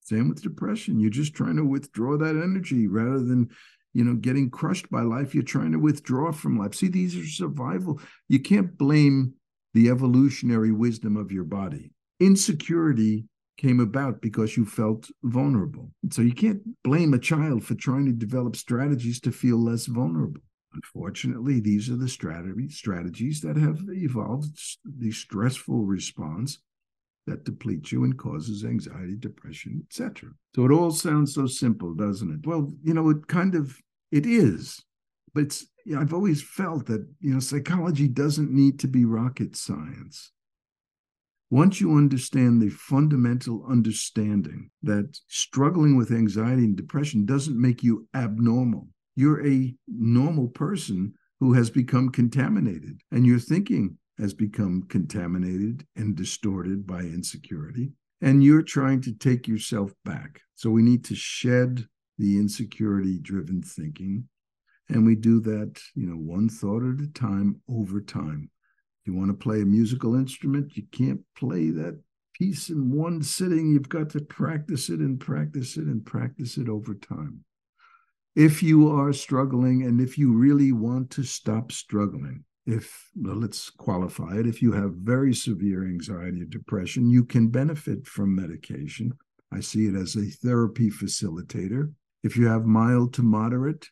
Same 0.00 0.28
with 0.28 0.42
depression. 0.42 0.98
You're 0.98 1.10
just 1.10 1.34
trying 1.34 1.56
to 1.56 1.64
withdraw 1.64 2.16
that 2.16 2.36
energy 2.36 2.88
rather 2.88 3.18
than 3.18 3.50
you 3.94 4.04
know, 4.04 4.14
getting 4.14 4.50
crushed 4.50 4.90
by 4.90 5.02
life, 5.02 5.34
you're 5.34 5.42
trying 5.42 5.72
to 5.72 5.78
withdraw 5.78 6.32
from 6.32 6.58
life. 6.58 6.74
See, 6.74 6.88
these 6.88 7.16
are 7.16 7.26
survival. 7.26 8.00
You 8.28 8.40
can't 8.40 8.76
blame 8.76 9.34
the 9.74 9.88
evolutionary 9.88 10.72
wisdom 10.72 11.16
of 11.16 11.32
your 11.32 11.44
body. 11.44 11.92
Insecurity 12.20 13.26
came 13.56 13.80
about 13.80 14.20
because 14.20 14.56
you 14.56 14.64
felt 14.64 15.10
vulnerable. 15.24 15.90
So 16.10 16.22
you 16.22 16.32
can't 16.32 16.62
blame 16.84 17.12
a 17.12 17.18
child 17.18 17.64
for 17.64 17.74
trying 17.74 18.06
to 18.06 18.12
develop 18.12 18.56
strategies 18.56 19.20
to 19.20 19.32
feel 19.32 19.62
less 19.62 19.86
vulnerable. 19.86 20.40
Unfortunately, 20.74 21.60
these 21.60 21.90
are 21.90 21.96
the 21.96 22.08
strategy, 22.08 22.68
strategies 22.68 23.40
that 23.40 23.56
have 23.56 23.80
evolved 23.88 24.56
the 24.84 25.10
stressful 25.10 25.84
response 25.84 26.58
that 27.28 27.44
depletes 27.44 27.92
you 27.92 28.04
and 28.04 28.18
causes 28.18 28.64
anxiety, 28.64 29.16
depression, 29.16 29.84
etc. 29.88 30.30
So 30.54 30.64
it 30.64 30.72
all 30.72 30.90
sounds 30.90 31.34
so 31.34 31.46
simple, 31.46 31.94
doesn't 31.94 32.32
it? 32.32 32.46
Well, 32.46 32.72
you 32.82 32.94
know, 32.94 33.10
it 33.10 33.26
kind 33.28 33.54
of 33.54 33.76
it 34.10 34.26
is, 34.26 34.82
but 35.34 35.44
it's 35.44 35.66
you 35.84 35.94
know, 35.94 36.00
I've 36.00 36.14
always 36.14 36.42
felt 36.42 36.86
that 36.86 37.06
you 37.20 37.32
know 37.32 37.40
psychology 37.40 38.08
doesn't 38.08 38.50
need 38.50 38.78
to 38.80 38.88
be 38.88 39.04
rocket 39.04 39.56
science. 39.56 40.32
Once 41.50 41.80
you 41.80 41.96
understand 41.96 42.60
the 42.60 42.68
fundamental 42.68 43.64
understanding 43.66 44.70
that 44.82 45.18
struggling 45.28 45.96
with 45.96 46.10
anxiety 46.10 46.64
and 46.64 46.76
depression 46.76 47.24
doesn't 47.24 47.58
make 47.58 47.82
you 47.82 48.06
abnormal, 48.14 48.86
you're 49.16 49.46
a 49.46 49.74
normal 49.86 50.48
person 50.48 51.14
who 51.40 51.54
has 51.54 51.70
become 51.70 52.10
contaminated, 52.10 53.00
and 53.12 53.24
your 53.24 53.38
thinking 53.38 53.96
has 54.18 54.34
become 54.34 54.82
contaminated 54.88 55.86
and 55.96 56.16
distorted 56.16 56.86
by 56.86 57.00
insecurity. 57.00 57.92
And 58.20 58.42
you're 58.42 58.62
trying 58.62 59.00
to 59.02 59.12
take 59.12 59.46
yourself 59.46 59.92
back. 60.04 60.40
So 60.56 60.70
we 60.70 60.82
need 60.82 61.04
to 61.06 61.14
shed 61.14 61.86
the 62.18 62.36
insecurity 62.36 63.18
driven 63.20 63.62
thinking. 63.62 64.28
And 64.88 65.06
we 65.06 65.14
do 65.14 65.40
that, 65.40 65.80
you 65.94 66.06
know, 66.06 66.16
one 66.16 66.48
thought 66.48 66.82
at 66.82 67.00
a 67.00 67.12
time 67.12 67.60
over 67.68 68.00
time 68.00 68.50
you 69.08 69.14
want 69.14 69.30
to 69.30 69.34
play 69.34 69.62
a 69.62 69.66
musical 69.66 70.14
instrument, 70.14 70.76
you 70.76 70.84
can't 70.92 71.20
play 71.34 71.70
that 71.70 71.98
piece 72.34 72.68
in 72.68 72.94
one 72.94 73.22
sitting. 73.22 73.70
You've 73.70 73.88
got 73.88 74.10
to 74.10 74.20
practice 74.20 74.90
it 74.90 75.00
and 75.00 75.18
practice 75.18 75.78
it 75.78 75.84
and 75.84 76.04
practice 76.04 76.58
it 76.58 76.68
over 76.68 76.94
time. 76.94 77.40
If 78.36 78.62
you 78.62 78.90
are 78.90 79.14
struggling 79.14 79.82
and 79.82 79.98
if 79.98 80.18
you 80.18 80.34
really 80.34 80.72
want 80.72 81.10
to 81.12 81.22
stop 81.22 81.72
struggling, 81.72 82.44
if 82.68 83.08
let's 83.16 83.70
qualify 83.70 84.36
it, 84.36 84.46
if 84.46 84.60
you 84.60 84.72
have 84.72 84.92
very 84.92 85.34
severe 85.34 85.84
anxiety 85.84 86.42
or 86.42 86.44
depression, 86.44 87.08
you 87.08 87.24
can 87.24 87.48
benefit 87.48 88.06
from 88.06 88.36
medication. 88.36 89.10
I 89.50 89.60
see 89.60 89.86
it 89.86 89.94
as 89.94 90.16
a 90.16 90.26
therapy 90.26 90.90
facilitator. 90.90 91.94
If 92.22 92.36
you 92.36 92.46
have 92.46 92.66
mild 92.66 93.14
to 93.14 93.22
moderate, 93.22 93.88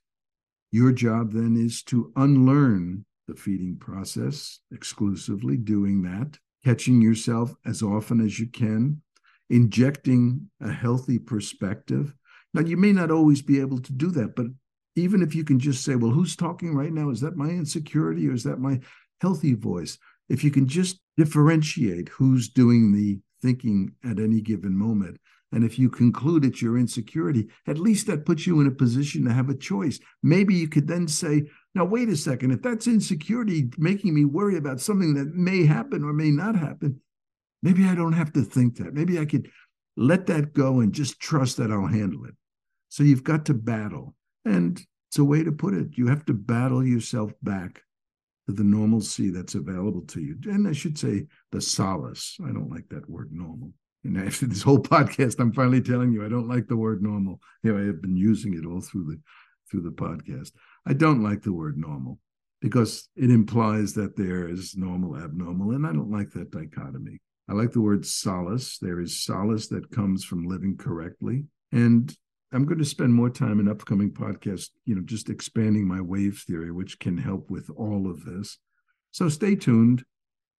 your 0.70 0.92
job 0.92 1.32
then 1.32 1.56
is 1.56 1.82
to 1.84 2.12
unlearn 2.16 3.06
the 3.26 3.34
feeding 3.34 3.78
process 3.78 4.60
exclusively, 4.70 5.56
doing 5.56 6.02
that, 6.02 6.38
catching 6.62 7.00
yourself 7.00 7.54
as 7.64 7.82
often 7.82 8.20
as 8.20 8.38
you 8.38 8.46
can, 8.46 9.00
injecting 9.48 10.50
a 10.60 10.70
healthy 10.70 11.18
perspective. 11.18 12.14
Now, 12.52 12.60
you 12.60 12.76
may 12.76 12.92
not 12.92 13.10
always 13.10 13.40
be 13.40 13.58
able 13.58 13.78
to 13.78 13.92
do 13.92 14.10
that, 14.10 14.36
but 14.36 14.46
even 14.96 15.22
if 15.22 15.34
you 15.34 15.44
can 15.44 15.58
just 15.58 15.84
say, 15.84 15.94
well, 15.94 16.10
who's 16.10 16.34
talking 16.34 16.74
right 16.74 16.92
now? 16.92 17.10
Is 17.10 17.20
that 17.20 17.36
my 17.36 17.48
insecurity 17.48 18.28
or 18.28 18.32
is 18.32 18.42
that 18.44 18.58
my 18.58 18.80
healthy 19.20 19.54
voice? 19.54 19.98
If 20.28 20.42
you 20.42 20.50
can 20.50 20.66
just 20.66 21.00
differentiate 21.16 22.08
who's 22.08 22.48
doing 22.48 22.92
the 22.92 23.20
thinking 23.42 23.92
at 24.04 24.18
any 24.18 24.40
given 24.40 24.76
moment, 24.76 25.18
and 25.52 25.62
if 25.64 25.78
you 25.78 25.88
conclude 25.88 26.44
it's 26.44 26.60
your 26.60 26.76
insecurity, 26.76 27.48
at 27.68 27.78
least 27.78 28.08
that 28.08 28.26
puts 28.26 28.46
you 28.46 28.60
in 28.60 28.66
a 28.66 28.72
position 28.72 29.24
to 29.24 29.32
have 29.32 29.48
a 29.48 29.54
choice. 29.54 30.00
Maybe 30.22 30.54
you 30.54 30.68
could 30.68 30.88
then 30.88 31.06
say, 31.06 31.44
now, 31.74 31.84
wait 31.84 32.08
a 32.08 32.16
second, 32.16 32.50
if 32.50 32.62
that's 32.62 32.88
insecurity 32.88 33.70
making 33.78 34.14
me 34.14 34.24
worry 34.24 34.56
about 34.56 34.80
something 34.80 35.14
that 35.14 35.34
may 35.34 35.64
happen 35.64 36.02
or 36.02 36.12
may 36.12 36.30
not 36.30 36.56
happen, 36.56 37.00
maybe 37.62 37.84
I 37.84 37.94
don't 37.94 38.14
have 38.14 38.32
to 38.32 38.42
think 38.42 38.78
that. 38.78 38.92
Maybe 38.92 39.20
I 39.20 39.24
could 39.24 39.48
let 39.96 40.26
that 40.26 40.52
go 40.52 40.80
and 40.80 40.92
just 40.92 41.20
trust 41.20 41.58
that 41.58 41.70
I'll 41.70 41.86
handle 41.86 42.24
it. 42.24 42.34
So 42.88 43.02
you've 43.04 43.24
got 43.24 43.44
to 43.46 43.54
battle. 43.54 44.15
And 44.46 44.80
it's 45.08 45.18
a 45.18 45.24
way 45.24 45.42
to 45.42 45.52
put 45.52 45.74
it. 45.74 45.98
You 45.98 46.06
have 46.06 46.24
to 46.26 46.34
battle 46.34 46.84
yourself 46.84 47.32
back 47.42 47.82
to 48.46 48.54
the 48.54 48.64
normalcy 48.64 49.30
that's 49.30 49.54
available 49.54 50.02
to 50.02 50.20
you. 50.20 50.36
And 50.44 50.68
I 50.68 50.72
should 50.72 50.98
say 50.98 51.26
the 51.50 51.60
solace. 51.60 52.36
I 52.42 52.52
don't 52.52 52.70
like 52.70 52.88
that 52.90 53.10
word 53.10 53.32
normal. 53.32 53.72
And 54.04 54.16
after 54.16 54.46
this 54.46 54.62
whole 54.62 54.78
podcast, 54.78 55.40
I'm 55.40 55.52
finally 55.52 55.82
telling 55.82 56.12
you 56.12 56.24
I 56.24 56.28
don't 56.28 56.48
like 56.48 56.68
the 56.68 56.76
word 56.76 57.02
normal. 57.02 57.40
You 57.62 57.72
know, 57.72 57.82
I 57.82 57.86
have 57.86 58.00
been 58.00 58.16
using 58.16 58.54
it 58.54 58.64
all 58.64 58.80
through 58.80 59.04
the 59.04 59.20
through 59.70 59.82
the 59.82 59.90
podcast. 59.90 60.52
I 60.86 60.92
don't 60.92 61.24
like 61.24 61.42
the 61.42 61.52
word 61.52 61.76
normal 61.76 62.20
because 62.60 63.08
it 63.16 63.30
implies 63.30 63.94
that 63.94 64.16
there 64.16 64.48
is 64.48 64.76
normal, 64.76 65.16
abnormal, 65.16 65.72
and 65.72 65.84
I 65.84 65.92
don't 65.92 66.10
like 66.10 66.30
that 66.32 66.52
dichotomy. 66.52 67.20
I 67.48 67.52
like 67.52 67.72
the 67.72 67.80
word 67.80 68.06
solace. 68.06 68.78
There 68.78 69.00
is 69.00 69.24
solace 69.24 69.66
that 69.68 69.90
comes 69.90 70.24
from 70.24 70.46
living 70.46 70.76
correctly. 70.76 71.44
And 71.72 72.16
I'm 72.52 72.64
going 72.64 72.78
to 72.78 72.84
spend 72.84 73.12
more 73.12 73.30
time 73.30 73.60
in 73.60 73.68
upcoming 73.68 74.12
podcasts, 74.12 74.70
you 74.84 74.94
know, 74.94 75.02
just 75.02 75.28
expanding 75.28 75.86
my 75.86 76.00
wave 76.00 76.44
theory, 76.46 76.70
which 76.70 76.98
can 76.98 77.18
help 77.18 77.50
with 77.50 77.68
all 77.76 78.08
of 78.10 78.24
this. 78.24 78.58
So 79.10 79.28
stay 79.28 79.56
tuned. 79.56 80.04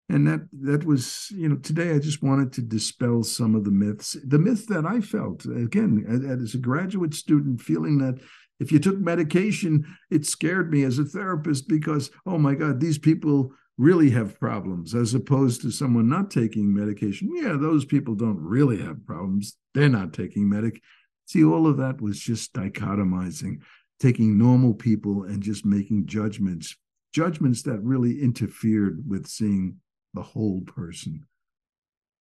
And 0.10 0.26
that 0.26 0.48
that 0.62 0.86
was, 0.86 1.30
you 1.32 1.50
know, 1.50 1.58
today 1.58 1.92
I 1.92 2.00
just 2.00 2.24
wanted 2.24 2.54
to 2.54 2.62
dispel 2.62 3.24
some 3.24 3.56
of 3.56 3.66
the 3.66 3.72
myths. 3.72 4.16
The 4.26 4.40
myth 4.40 4.66
that 4.68 4.86
I 4.86 5.02
felt, 5.02 5.46
again, 5.46 6.06
as 6.42 6.54
a 6.54 6.58
graduate 6.58 7.14
student, 7.14 7.62
feeling 7.62 7.98
that 7.98 8.20
if 8.60 8.72
you 8.72 8.80
took 8.80 8.98
medication, 8.98 9.86
it 10.10 10.26
scared 10.26 10.72
me 10.72 10.84
as 10.84 10.98
a 10.98 11.04
therapist 11.04 11.68
because, 11.68 12.10
oh 12.26 12.38
my 12.38 12.56
God, 12.56 12.80
these 12.80 12.98
people 12.98 13.52
really 13.78 14.10
have 14.10 14.40
problems, 14.40 14.96
as 14.96 15.14
opposed 15.14 15.62
to 15.62 15.72
someone 15.72 16.10
not 16.10 16.32
taking 16.32 16.74
medication. 16.74 17.30
Yeah, 17.36 17.56
those 17.60 17.86
people 17.86 18.16
don't 18.16 18.40
really 18.40 18.82
have 18.82 19.06
problems. 19.06 19.58
They're 19.74 19.90
not 19.90 20.14
taking 20.14 20.50
medic. 20.50 20.82
See, 21.28 21.44
all 21.44 21.68
of 21.68 21.78
that 21.78 22.02
was 22.02 22.20
just 22.20 22.54
dichotomizing, 22.54 23.60
taking 24.00 24.38
normal 24.38 24.74
people 24.74 25.24
and 25.24 25.42
just 25.42 25.66
making 25.66 26.08
judgments, 26.08 26.76
judgments 27.14 27.62
that 27.64 27.84
really 27.84 28.22
interfered 28.22 29.08
with 29.08 29.28
seeing 29.28 29.78
the 30.16 30.24
whole 30.24 30.62
person, 30.62 31.26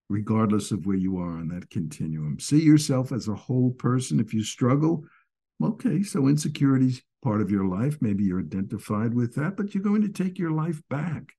regardless 0.10 0.72
of 0.72 0.86
where 0.86 0.98
you 0.98 1.18
are 1.18 1.38
on 1.40 1.48
that 1.50 1.70
continuum. 1.70 2.40
See 2.40 2.62
yourself 2.62 3.14
as 3.14 3.28
a 3.28 3.36
whole 3.36 3.72
person. 3.72 4.20
If 4.20 4.34
you 4.34 4.44
struggle, 4.44 5.06
Okay, 5.64 6.04
so 6.04 6.28
insecurity 6.28 6.88
is 6.88 7.02
part 7.24 7.42
of 7.42 7.50
your 7.50 7.66
life. 7.66 7.98
Maybe 8.02 8.26
you're 8.26 8.42
identified 8.42 9.14
with 9.14 9.36
that, 9.36 9.56
but 9.56 9.74
you're 9.74 9.84
going 9.84 10.02
to 10.02 10.10
take 10.10 10.38
your 10.38 10.52
life 10.52 10.82
back. 10.90 11.32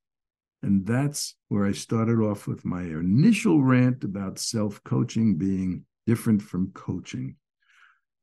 And 0.63 0.87
that's 0.87 1.35
where 1.49 1.67
I 1.67 1.73
started 1.73 2.19
off 2.19 2.47
with 2.47 2.65
my 2.65 2.83
initial 2.83 3.63
rant 3.63 4.05
about 4.05 4.39
self 4.39 4.83
coaching 4.85 5.37
being 5.37 5.85
different 6.07 6.41
from 6.41 6.71
coaching. 6.73 7.37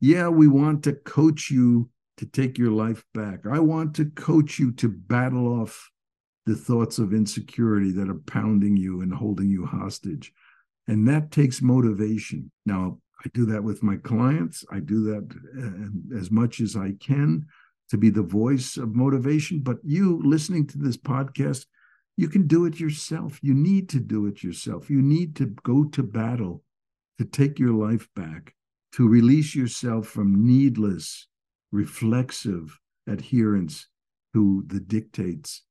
Yeah, 0.04 0.28
we 0.28 0.50
want 0.50 0.84
to 0.84 0.92
coach 0.92 1.50
you 1.50 1.90
to 2.18 2.26
take 2.26 2.58
your 2.58 2.72
life 2.72 3.06
back. 3.14 3.46
I 3.50 3.60
want 3.60 3.96
to 3.96 4.06
coach 4.08 4.60
you 4.60 4.74
to 4.74 4.90
battle 4.90 5.48
off 5.48 5.90
the 6.46 6.58
thoughts 6.58 7.00
of 7.00 7.14
insecurity 7.14 7.94
that 7.94 8.10
are 8.10 8.20
pounding 8.28 8.76
you 8.76 9.00
and 9.00 9.14
holding 9.14 9.50
you 9.50 9.66
hostage. 9.66 10.34
And 10.90 11.08
that 11.08 11.32
takes 11.32 11.62
motivation. 11.62 12.52
Now, 12.66 13.00
I 13.24 13.30
do 13.34 13.46
that 13.46 13.64
with 13.64 13.82
my 13.82 13.96
clients. 13.96 14.66
I 14.70 14.82
do 14.82 15.06
that 15.06 15.24
uh, 15.58 16.20
as 16.20 16.30
much 16.30 16.60
as 16.60 16.76
I 16.76 16.96
can 17.00 17.46
to 17.90 17.98
be 17.98 18.10
the 18.10 18.24
voice 18.24 18.76
of 18.76 18.96
motivation. 18.96 19.62
But 19.62 19.78
you 19.86 20.22
listening 20.26 20.68
to 20.68 20.80
this 20.80 20.98
podcast, 20.98 21.66
you 22.18 22.28
can 22.28 22.46
do 22.46 22.66
it 22.66 22.78
yourself. 22.78 23.40
You 23.42 23.54
need 23.54 23.88
to 23.92 24.02
do 24.02 24.26
it 24.26 24.44
yourself. 24.44 24.90
You 24.90 25.02
need 25.02 25.38
to 25.38 25.46
go 25.46 25.86
to 25.86 26.04
battle 26.04 26.62
to 27.20 27.24
take 27.24 27.58
your 27.58 27.72
life 27.72 28.10
back, 28.18 28.54
to 28.94 29.08
release 29.08 29.56
yourself 29.56 30.08
from 30.08 30.46
needless, 30.46 31.28
reflexive 31.72 32.80
adherence 33.08 33.88
to 34.34 34.64
the 34.68 34.80
dictates 34.80 35.64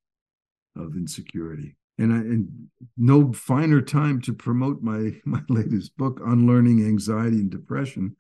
of 0.77 0.97
insecurity 0.97 1.77
and 1.99 2.13
I, 2.13 2.17
and 2.17 2.69
no 2.97 3.33
finer 3.33 3.81
time 3.81 4.21
to 4.23 4.33
promote 4.33 4.83
my 4.83 5.13
my 5.25 5.41
latest 5.49 5.97
book, 5.97 6.21
Unlearning 6.25 6.85
Anxiety 6.85 7.37
and 7.37 7.51
Depression. 7.51 8.17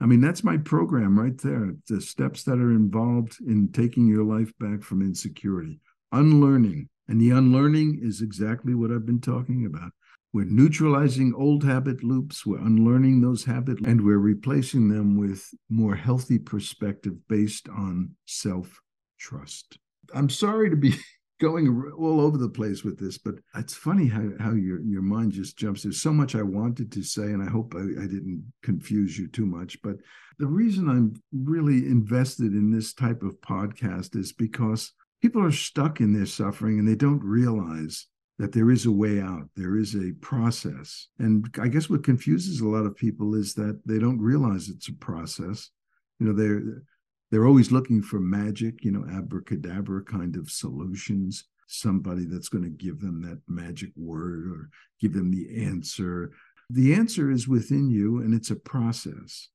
I 0.00 0.06
mean, 0.06 0.20
that's 0.20 0.44
my 0.44 0.58
program 0.58 1.18
right 1.18 1.38
there. 1.38 1.74
The 1.88 2.00
steps 2.00 2.42
that 2.44 2.58
are 2.58 2.72
involved 2.72 3.38
in 3.46 3.72
taking 3.72 4.06
your 4.06 4.24
life 4.24 4.52
back 4.58 4.82
from 4.82 5.02
insecurity, 5.02 5.80
unlearning, 6.12 6.88
and 7.08 7.20
the 7.20 7.30
unlearning 7.30 8.00
is 8.02 8.20
exactly 8.20 8.74
what 8.74 8.90
I've 8.90 9.06
been 9.06 9.20
talking 9.20 9.64
about. 9.66 9.92
We're 10.34 10.46
neutralizing 10.46 11.32
old 11.32 11.62
habit 11.62 12.02
loops, 12.02 12.44
we're 12.44 12.58
unlearning 12.58 13.20
those 13.20 13.44
habits, 13.44 13.80
and 13.86 14.04
we're 14.04 14.18
replacing 14.18 14.88
them 14.88 15.16
with 15.16 15.48
more 15.70 15.94
healthy 15.94 16.40
perspective 16.40 17.12
based 17.28 17.68
on 17.68 18.16
self 18.26 18.80
trust. 19.16 19.78
I'm 20.12 20.28
sorry 20.28 20.70
to 20.70 20.76
be 20.76 20.96
going 21.40 21.92
all 21.96 22.20
over 22.20 22.36
the 22.36 22.48
place 22.48 22.82
with 22.82 22.98
this, 22.98 23.16
but 23.16 23.36
it's 23.54 23.74
funny 23.74 24.08
how, 24.08 24.28
how 24.40 24.54
your, 24.54 24.80
your 24.82 25.02
mind 25.02 25.30
just 25.30 25.56
jumps. 25.56 25.84
There's 25.84 26.02
so 26.02 26.12
much 26.12 26.34
I 26.34 26.42
wanted 26.42 26.90
to 26.90 27.04
say, 27.04 27.26
and 27.26 27.40
I 27.40 27.48
hope 27.48 27.72
I, 27.76 28.02
I 28.02 28.08
didn't 28.08 28.52
confuse 28.64 29.16
you 29.16 29.28
too 29.28 29.46
much. 29.46 29.80
But 29.82 29.98
the 30.40 30.48
reason 30.48 30.88
I'm 30.88 31.14
really 31.32 31.86
invested 31.86 32.54
in 32.54 32.72
this 32.72 32.92
type 32.92 33.22
of 33.22 33.40
podcast 33.40 34.16
is 34.16 34.32
because 34.32 34.94
people 35.22 35.44
are 35.44 35.52
stuck 35.52 36.00
in 36.00 36.12
their 36.12 36.26
suffering 36.26 36.80
and 36.80 36.88
they 36.88 36.96
don't 36.96 37.22
realize 37.22 38.08
that 38.38 38.52
there 38.52 38.70
is 38.70 38.86
a 38.86 38.90
way 38.90 39.20
out, 39.20 39.48
there 39.56 39.76
is 39.76 39.94
a 39.94 40.12
process. 40.20 41.08
And 41.18 41.48
I 41.60 41.68
guess 41.68 41.88
what 41.88 42.02
confuses 42.02 42.60
a 42.60 42.68
lot 42.68 42.86
of 42.86 42.96
people 42.96 43.34
is 43.34 43.54
that 43.54 43.80
they 43.86 43.98
don't 43.98 44.20
realize 44.20 44.68
it's 44.68 44.88
a 44.88 44.94
process. 44.94 45.70
You 46.18 46.26
know, 46.26 46.32
they're 46.32 46.82
They're 47.30 47.46
always 47.46 47.72
looking 47.72 48.02
for 48.02 48.20
magic, 48.20 48.84
you 48.84 48.92
know, 48.92 49.04
abracadabra 49.18 50.04
kind 50.04 50.36
of 50.36 50.50
solutions, 50.50 51.48
somebody 51.66 52.26
that's 52.26 52.48
going 52.48 52.64
to 52.64 52.84
give 52.84 53.00
them 53.00 53.22
that 53.22 53.40
magic 53.48 53.90
word 53.96 54.46
or 54.46 54.70
give 55.00 55.14
them 55.14 55.30
the 55.30 55.64
answer. 55.64 56.30
The 56.70 56.94
answer 56.94 57.30
is 57.32 57.48
within 57.48 57.90
you, 57.90 58.20
and 58.22 58.34
it's 58.34 58.50
a 58.50 58.56
process. 58.56 59.48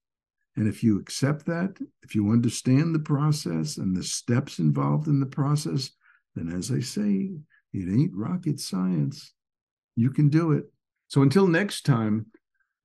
And 0.58 0.68
if 0.68 0.84
you 0.84 1.00
accept 1.00 1.46
that, 1.46 1.80
if 2.04 2.16
you 2.16 2.32
understand 2.32 2.94
the 2.94 3.00
process 3.16 3.78
and 3.78 3.96
the 3.96 4.04
steps 4.04 4.60
involved 4.60 5.08
in 5.08 5.20
the 5.22 5.34
process, 5.40 5.92
then 6.36 6.50
as 6.50 6.72
I 6.72 6.82
say, 6.82 7.32
it 7.74 7.90
ain't 7.90 8.16
rocket 8.16 8.60
science. 8.60 9.34
You 9.96 10.12
can 10.12 10.30
do 10.30 10.52
it. 10.54 10.66
So 11.08 11.22
until 11.22 11.48
next 11.48 11.86
time, 11.86 12.28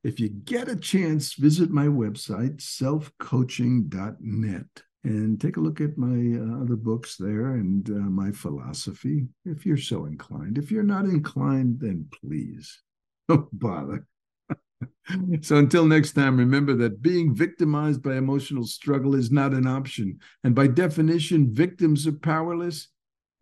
if 0.02 0.20
you 0.20 0.28
get 0.28 0.68
a 0.68 0.76
chance, 0.76 1.34
visit 1.34 1.70
my 1.70 1.86
website, 1.86 2.58
selfcoaching.net, 2.58 4.66
and 5.04 5.40
take 5.40 5.56
a 5.56 5.60
look 5.60 5.80
at 5.80 5.96
my 5.96 6.38
uh, 6.38 6.62
other 6.62 6.76
books 6.76 7.16
there 7.16 7.54
and 7.54 7.88
uh, 7.88 7.94
my 7.94 8.30
philosophy, 8.30 9.26
if 9.44 9.64
you're 9.64 9.76
so 9.76 10.04
inclined. 10.04 10.58
If 10.58 10.70
you're 10.70 10.82
not 10.82 11.06
inclined, 11.06 11.80
then 11.80 12.08
please 12.20 12.82
don't 13.28 13.48
bother. 13.58 14.06
so 15.42 15.56
until 15.56 15.86
next 15.86 16.12
time, 16.12 16.36
remember 16.36 16.74
that 16.74 17.02
being 17.02 17.34
victimized 17.34 18.02
by 18.02 18.16
emotional 18.16 18.64
struggle 18.64 19.14
is 19.14 19.30
not 19.30 19.52
an 19.52 19.66
option. 19.66 20.18
And 20.42 20.54
by 20.54 20.66
definition, 20.66 21.52
victims 21.52 22.06
are 22.06 22.12
powerless, 22.12 22.88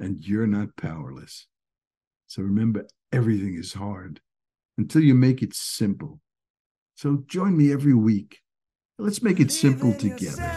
and 0.02 0.26
you're 0.26 0.48
not 0.48 0.76
powerless. 0.76 1.46
So 2.26 2.42
remember, 2.42 2.86
everything 3.12 3.54
is 3.54 3.72
hard 3.72 4.20
until 4.76 5.02
you 5.02 5.14
make 5.14 5.42
it 5.42 5.54
simple. 5.54 6.20
So 6.96 7.22
join 7.26 7.56
me 7.56 7.72
every 7.72 7.94
week. 7.94 8.40
Let's 8.98 9.22
make 9.22 9.38
it 9.38 9.52
simple 9.52 9.94
together. 9.94 10.50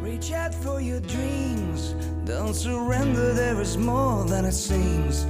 Reach 0.00 0.32
out 0.32 0.54
for 0.54 0.80
your 0.80 1.00
dreams. 1.00 1.94
Don't 2.24 2.54
surrender, 2.54 3.32
there 3.32 3.60
is 3.60 3.76
more 3.76 4.24
than 4.24 4.44
it 4.44 4.52
seems. 4.52 5.24